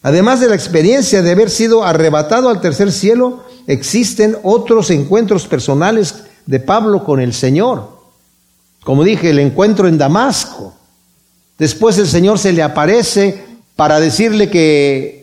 [0.02, 6.24] Además de la experiencia de haber sido arrebatado al tercer cielo, existen otros encuentros personales
[6.46, 8.02] de Pablo con el Señor.
[8.84, 10.74] Como dije, el encuentro en Damasco.
[11.60, 13.44] Después el Señor se le aparece
[13.76, 15.22] para decirle que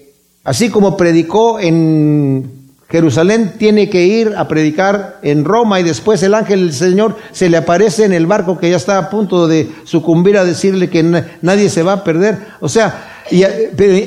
[0.48, 6.32] Así como predicó en Jerusalén, tiene que ir a predicar en Roma y después el
[6.32, 9.68] ángel del Señor se le aparece en el barco que ya está a punto de
[9.84, 11.02] sucumbir a decirle que
[11.42, 12.38] nadie se va a perder.
[12.60, 13.44] O sea, y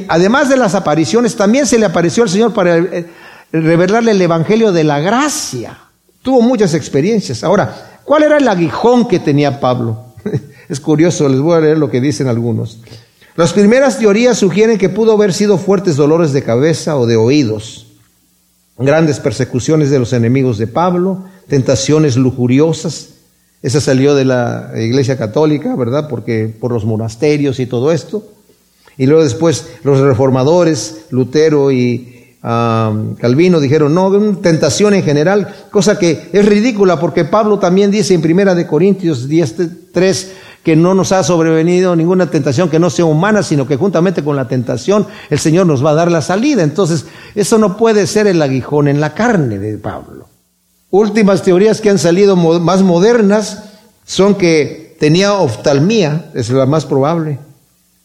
[0.08, 3.06] además de las apariciones, también se le apareció al Señor para eh,
[3.52, 5.78] revelarle el Evangelio de la gracia.
[6.22, 7.44] Tuvo muchas experiencias.
[7.44, 10.06] Ahora, ¿cuál era el aguijón que tenía Pablo?
[10.70, 12.80] Es curioso, les voy a leer lo que dicen algunos.
[13.36, 17.88] Las primeras teorías sugieren que pudo haber sido fuertes dolores de cabeza o de oídos,
[18.78, 23.10] grandes persecuciones de los enemigos de Pablo, tentaciones lujuriosas.
[23.62, 26.08] Esa salió de la Iglesia Católica, ¿verdad?
[26.08, 28.24] Porque por los monasterios y todo esto.
[28.98, 36.30] Y luego después los reformadores, Lutero y Calvino dijeron, no, tentación en general, cosa que
[36.34, 40.28] es ridícula porque Pablo también dice en Primera de Corintios 10.3,
[40.64, 44.36] que no nos ha sobrevenido ninguna tentación que no sea humana, sino que juntamente con
[44.36, 46.64] la tentación el Señor nos va a dar la salida.
[46.64, 50.28] Entonces, eso no puede ser el aguijón en la carne de Pablo.
[50.92, 53.64] Últimas teorías que han salido más modernas
[54.06, 57.40] son que tenía oftalmía, es la más probable,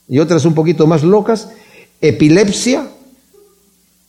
[0.09, 1.48] y otras un poquito más locas,
[2.00, 2.88] epilepsia,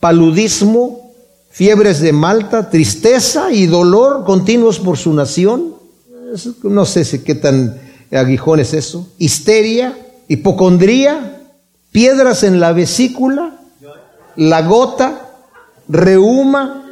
[0.00, 1.12] paludismo,
[1.50, 5.74] fiebres de Malta, tristeza y dolor continuos por su nación.
[6.62, 7.80] No sé si qué tan
[8.12, 9.96] aguijón es eso, histeria,
[10.28, 11.42] hipocondría,
[11.90, 13.58] piedras en la vesícula,
[14.36, 15.30] la gota,
[15.88, 16.84] reuma,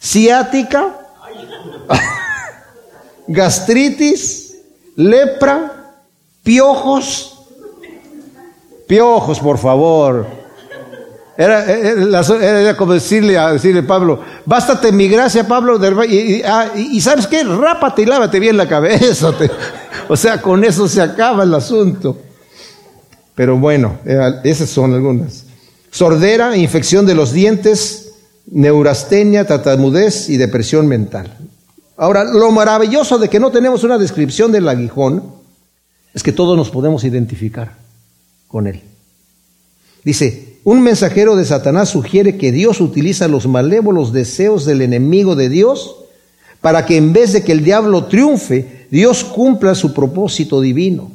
[0.00, 0.98] ciática,
[3.28, 4.56] gastritis,
[4.96, 5.94] lepra,
[6.42, 7.31] piojos,
[8.92, 10.26] piojos, por favor.
[11.34, 15.80] Era, como decirle a decirle Pablo, bástate mi gracia, Pablo,
[16.44, 19.32] ah, y, sabes qué, rápate y lávate bien la cabeza.
[20.08, 22.18] o sea, con eso se acaba el asunto.
[23.34, 23.96] Pero bueno,
[24.44, 25.44] esas son algunas.
[25.90, 28.12] Sordera, infección de los dientes,
[28.50, 31.34] neurastenia, tatamudez y depresión mental.
[31.96, 35.24] Ahora, lo maravilloso de que no tenemos una descripción del aguijón
[36.12, 37.81] es que todos nos podemos identificar
[38.52, 38.82] con él.
[40.04, 45.48] Dice, un mensajero de Satanás sugiere que Dios utiliza los malévolos deseos del enemigo de
[45.48, 45.96] Dios
[46.60, 51.10] para que en vez de que el diablo triunfe, Dios cumpla su propósito divino.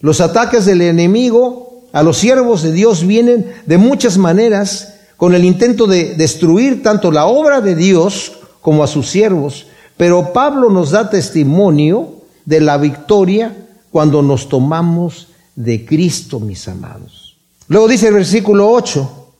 [0.00, 5.44] Los ataques del enemigo a los siervos de Dios vienen de muchas maneras con el
[5.44, 9.66] intento de destruir tanto la obra de Dios como a sus siervos.
[9.96, 13.54] Pero Pablo nos da testimonio de la victoria
[13.90, 15.28] cuando nos tomamos
[15.58, 17.36] de Cristo, mis amados.
[17.66, 19.32] Luego dice el versículo 8,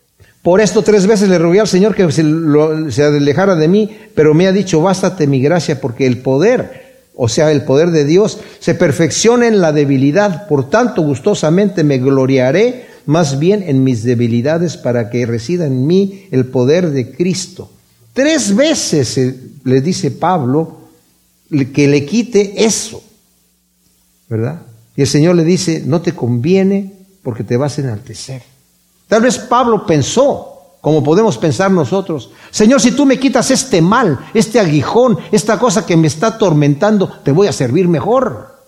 [0.43, 4.49] por esto tres veces le rogué al Señor que se, alejara de mí, pero me
[4.49, 8.75] ha dicho, bástate mi gracia, porque el poder, o sea, el poder de Dios, se
[8.75, 10.49] perfecciona en la debilidad.
[10.49, 16.27] Por tanto, gustosamente me gloriaré más bien en mis debilidades para que resida en mí
[16.33, 17.71] el poder de Cristo.
[18.13, 19.21] Tres veces
[19.63, 20.79] le dice Pablo
[21.73, 23.05] que le quite eso,
[24.29, 24.63] ¿verdad?
[24.99, 26.93] Y el Señor le dice, no te conviene
[27.23, 28.43] porque te vas a enaltecer.
[29.07, 34.19] Tal vez Pablo pensó, como podemos pensar nosotros, Señor, si tú me quitas este mal,
[34.35, 38.59] este aguijón, esta cosa que me está atormentando, te voy a servir mejor.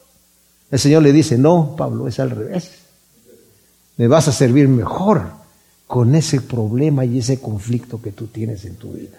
[0.70, 2.74] El Señor le dice, no, Pablo, es al revés.
[3.96, 5.32] Me vas a servir mejor
[5.88, 9.18] con ese problema y ese conflicto que tú tienes en tu vida.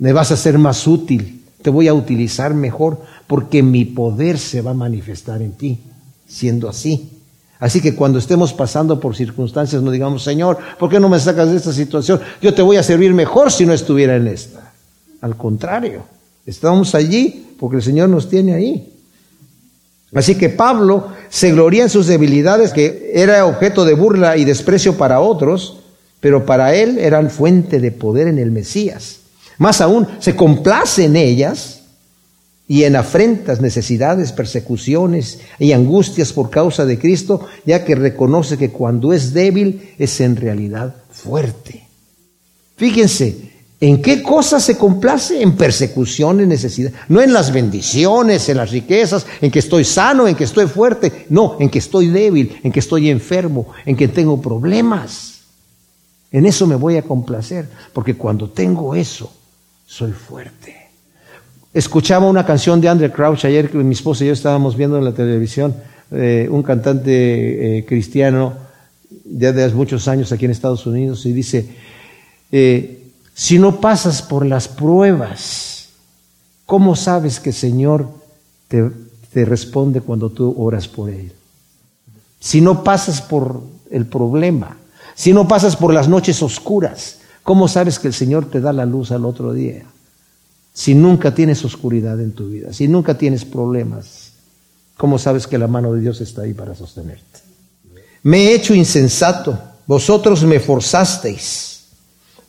[0.00, 4.60] Me vas a ser más útil, te voy a utilizar mejor porque mi poder se
[4.60, 5.84] va a manifestar en ti,
[6.28, 7.10] siendo así.
[7.58, 11.50] Así que cuando estemos pasando por circunstancias, no digamos, Señor, ¿por qué no me sacas
[11.50, 12.20] de esta situación?
[12.40, 14.72] Yo te voy a servir mejor si no estuviera en esta.
[15.20, 16.04] Al contrario,
[16.46, 18.92] estamos allí porque el Señor nos tiene ahí.
[20.14, 24.96] Así que Pablo se gloría en sus debilidades, que era objeto de burla y desprecio
[24.96, 25.80] para otros,
[26.20, 29.18] pero para él eran fuente de poder en el Mesías.
[29.58, 31.77] Más aún, se complace en ellas
[32.68, 38.70] y en afrentas, necesidades, persecuciones y angustias por causa de Cristo, ya que reconoce que
[38.70, 41.88] cuando es débil es en realidad fuerte.
[42.76, 43.48] Fíjense,
[43.80, 45.40] ¿En qué cosas se complace?
[45.40, 46.90] En persecución, en necesidad.
[47.08, 51.26] No en las bendiciones, en las riquezas, en que estoy sano, en que estoy fuerte.
[51.30, 55.42] No, en que estoy débil, en que estoy enfermo, en que tengo problemas.
[56.32, 59.32] En eso me voy a complacer, porque cuando tengo eso,
[59.86, 60.77] soy fuerte.
[61.74, 65.04] Escuchaba una canción de Andrew Crouch ayer que mi esposa y yo estábamos viendo en
[65.04, 65.74] la televisión,
[66.10, 68.54] eh, un cantante eh, cristiano
[69.24, 71.68] de hace muchos años aquí en Estados Unidos, y dice,
[72.50, 75.90] eh, si no pasas por las pruebas,
[76.64, 78.08] ¿cómo sabes que el Señor
[78.68, 78.90] te,
[79.30, 81.32] te responde cuando tú oras por Él?
[82.40, 83.60] Si no pasas por
[83.90, 84.78] el problema,
[85.14, 88.86] si no pasas por las noches oscuras, ¿cómo sabes que el Señor te da la
[88.86, 89.84] luz al otro día?
[90.78, 94.30] Si nunca tienes oscuridad en tu vida, si nunca tienes problemas,
[94.96, 97.40] ¿cómo sabes que la mano de Dios está ahí para sostenerte?
[98.22, 99.58] Me he hecho insensato,
[99.88, 101.78] vosotros me forzasteis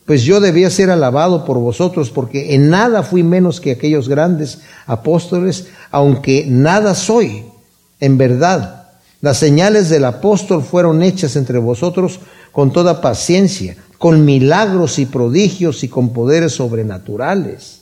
[0.05, 4.59] pues yo debía ser alabado por vosotros, porque en nada fui menos que aquellos grandes
[4.87, 7.45] apóstoles, aunque nada soy,
[7.99, 8.89] en verdad.
[9.21, 12.19] Las señales del apóstol fueron hechas entre vosotros
[12.51, 17.78] con toda paciencia, con milagros y prodigios y con poderes sobrenaturales.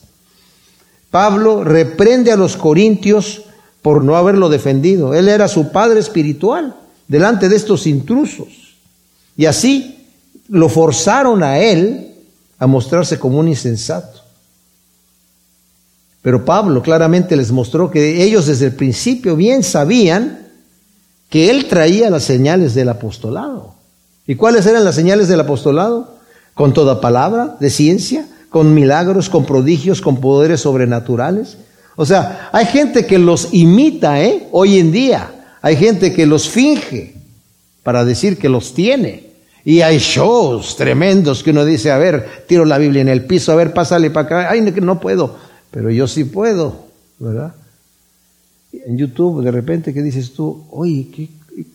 [1.18, 3.42] Pablo reprende a los corintios
[3.82, 5.16] por no haberlo defendido.
[5.16, 6.76] Él era su padre espiritual
[7.08, 8.76] delante de estos intrusos.
[9.36, 9.98] Y así
[10.48, 12.14] lo forzaron a él
[12.60, 14.22] a mostrarse como un insensato.
[16.22, 20.48] Pero Pablo claramente les mostró que ellos desde el principio bien sabían
[21.32, 23.74] que él traía las señales del apostolado.
[24.28, 26.16] ¿Y cuáles eran las señales del apostolado?
[26.54, 31.58] Con toda palabra de ciencia, con milagros, con prodigios, con poderes sobrenaturales.
[31.96, 34.48] O sea, hay gente que los imita, ¿eh?
[34.52, 35.32] Hoy en día.
[35.62, 37.16] Hay gente que los finge
[37.84, 39.28] para decir que los tiene.
[39.68, 43.52] Y hay shows tremendos que uno dice, a ver, tiro la Biblia en el piso,
[43.52, 44.50] a ver, pásale para acá.
[44.50, 45.36] Ay, no puedo,
[45.72, 46.86] pero yo sí puedo,
[47.20, 47.54] ¿verdad?
[48.72, 50.66] En YouTube, de repente, ¿qué dices tú?
[50.72, 51.30] Oye,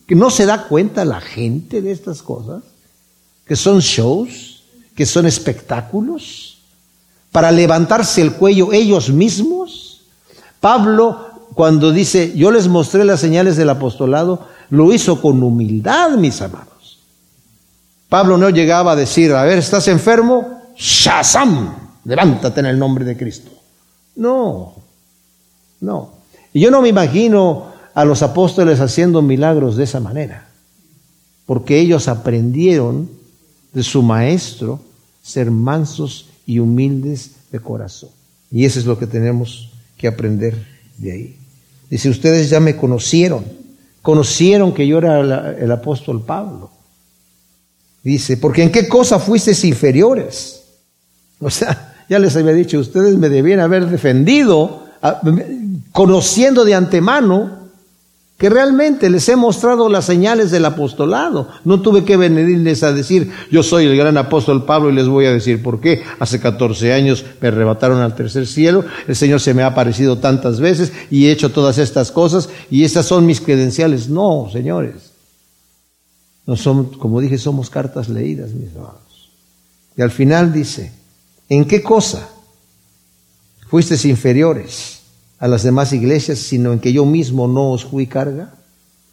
[0.06, 2.62] ¿que, no se da cuenta la gente de estas cosas?
[3.46, 4.62] Que son shows,
[4.94, 6.61] que son espectáculos,
[7.32, 10.02] para levantarse el cuello ellos mismos.
[10.60, 16.40] Pablo, cuando dice, yo les mostré las señales del apostolado, lo hizo con humildad, mis
[16.42, 17.00] amados.
[18.08, 20.60] Pablo no llegaba a decir, a ver, ¿estás enfermo?
[20.76, 21.74] Shazam,
[22.04, 23.50] levántate en el nombre de Cristo.
[24.16, 24.74] No,
[25.80, 26.10] no.
[26.52, 30.48] Y yo no me imagino a los apóstoles haciendo milagros de esa manera,
[31.46, 33.10] porque ellos aprendieron
[33.72, 34.80] de su maestro
[35.22, 38.10] ser mansos y humildes de corazón.
[38.50, 40.54] Y eso es lo que tenemos que aprender
[40.98, 41.36] de ahí.
[41.88, 43.44] Dice, ustedes ya me conocieron,
[44.00, 46.70] conocieron que yo era el apóstol Pablo.
[48.02, 50.62] Dice, porque en qué cosa fuisteis inferiores.
[51.38, 54.86] O sea, ya les había dicho, ustedes me debían haber defendido,
[55.92, 57.61] conociendo de antemano
[58.42, 61.46] que realmente les he mostrado las señales del apostolado.
[61.64, 65.26] No tuve que venirles a decir, yo soy el gran apóstol Pablo y les voy
[65.26, 66.02] a decir por qué.
[66.18, 70.58] Hace 14 años me arrebataron al tercer cielo, el Señor se me ha aparecido tantas
[70.58, 74.08] veces y he hecho todas estas cosas y estas son mis credenciales.
[74.08, 75.12] No, señores.
[76.44, 79.30] No somos, como dije, somos cartas leídas, mis hermanos.
[79.96, 80.92] Y al final dice,
[81.48, 82.28] ¿en qué cosa
[83.68, 85.01] fuisteis inferiores
[85.42, 88.54] a las demás iglesias, sino en que yo mismo no os fui carga?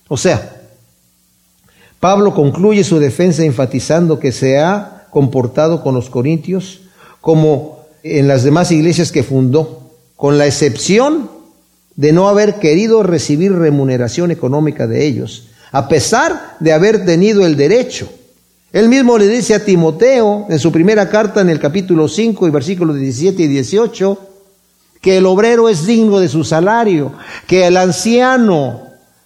[0.08, 0.62] O sea,
[2.00, 6.82] Pablo concluye su defensa enfatizando que se ha comportado con los corintios
[7.20, 11.32] como en las demás iglesias que fundó, con la excepción
[11.96, 17.58] de no haber querido recibir remuneración económica de ellos, a pesar de haber tenido el
[17.58, 18.08] derecho.
[18.72, 22.52] Él mismo le dice a Timoteo en su primera carta en el capítulo 5 y
[22.52, 24.29] versículos 17 y 18
[25.02, 27.14] que el obrero es digno de su salario,
[27.47, 28.82] que el anciano,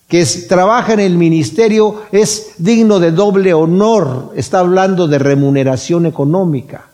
[0.08, 4.32] que trabaja en el ministerio es digno de doble honor.
[4.36, 6.86] Está hablando de remuneración económica.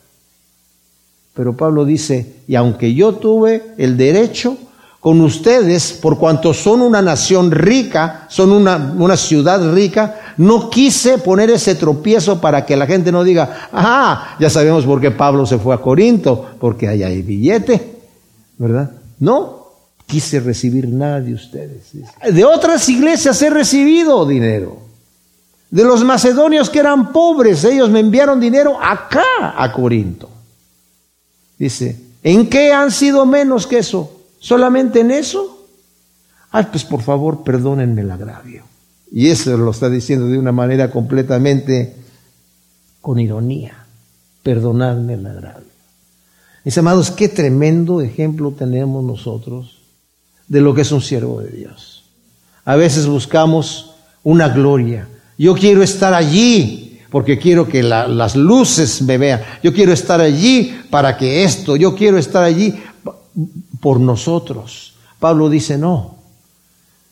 [1.34, 4.58] Pero Pablo dice, y aunque yo tuve el derecho,
[5.02, 11.20] con ustedes, por cuanto son una nación rica, son una, una, ciudad rica, no quise
[11.20, 15.46] poner ese tropiezo para que la gente no diga, ah, ya sabemos por qué Pablo
[15.46, 17.99] se fue a Corinto, porque ahí hay billete,
[18.60, 18.92] ¿verdad?
[19.20, 19.70] No,
[20.06, 21.92] quise recibir nada de ustedes.
[22.32, 24.78] De otras iglesias he recibido dinero.
[25.72, 30.30] De los macedonios que eran pobres, ellos me enviaron dinero acá a Corinto.
[31.58, 34.22] Dice, ¿en qué han sido menos que eso?
[34.40, 35.68] ¿Solamente en eso?
[36.52, 38.64] Ay, pues por favor, perdónenme el agravio.
[39.12, 41.96] Y eso lo está diciendo de una manera completamente
[43.02, 43.86] con ironía.
[44.44, 45.69] Perdonadme el agravio.
[46.66, 49.80] Mis amados, qué tremendo ejemplo tenemos nosotros
[50.48, 52.04] de lo que es un siervo de Dios.
[52.66, 53.92] A veces buscamos
[54.24, 55.08] una gloria.
[55.38, 59.42] Yo quiero estar allí porque quiero que las luces me vean.
[59.64, 62.76] Yo quiero estar allí para que esto, yo quiero estar allí
[63.80, 64.94] por nosotros.
[65.20, 66.19] Pablo dice, no.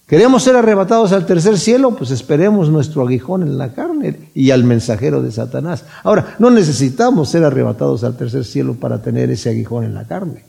[0.07, 1.93] ¿Queremos ser arrebatados al tercer cielo?
[1.97, 5.83] Pues esperemos nuestro aguijón en la carne y al mensajero de Satanás.
[6.01, 10.45] Ahora, no necesitamos ser arrebatados al tercer cielo para tener ese aguijón en la carne.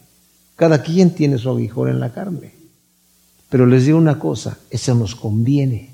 [0.54, 2.54] Cada quien tiene su aguijón en la carne.
[3.50, 5.90] Pero les digo una cosa, eso nos conviene.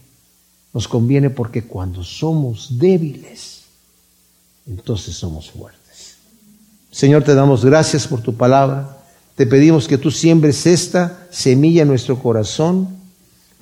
[0.75, 3.63] Nos conviene porque cuando somos débiles,
[4.67, 6.17] entonces somos fuertes.
[6.91, 8.99] Señor, te damos gracias por tu palabra.
[9.37, 13.04] Te pedimos que tú siembres esta semilla en nuestro corazón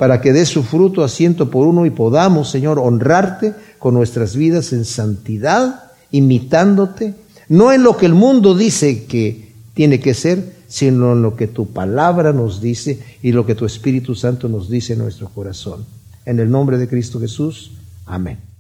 [0.03, 4.35] para que dé su fruto a ciento por uno y podamos, Señor, honrarte con nuestras
[4.35, 7.15] vidas en santidad, imitándote,
[7.49, 11.47] no en lo que el mundo dice que tiene que ser, sino en lo que
[11.47, 15.87] tu palabra nos dice y lo que tu Espíritu Santo nos dice en nuestro corazón.
[16.27, 17.71] En el nombre de Cristo Jesús,
[18.05, 18.52] amén.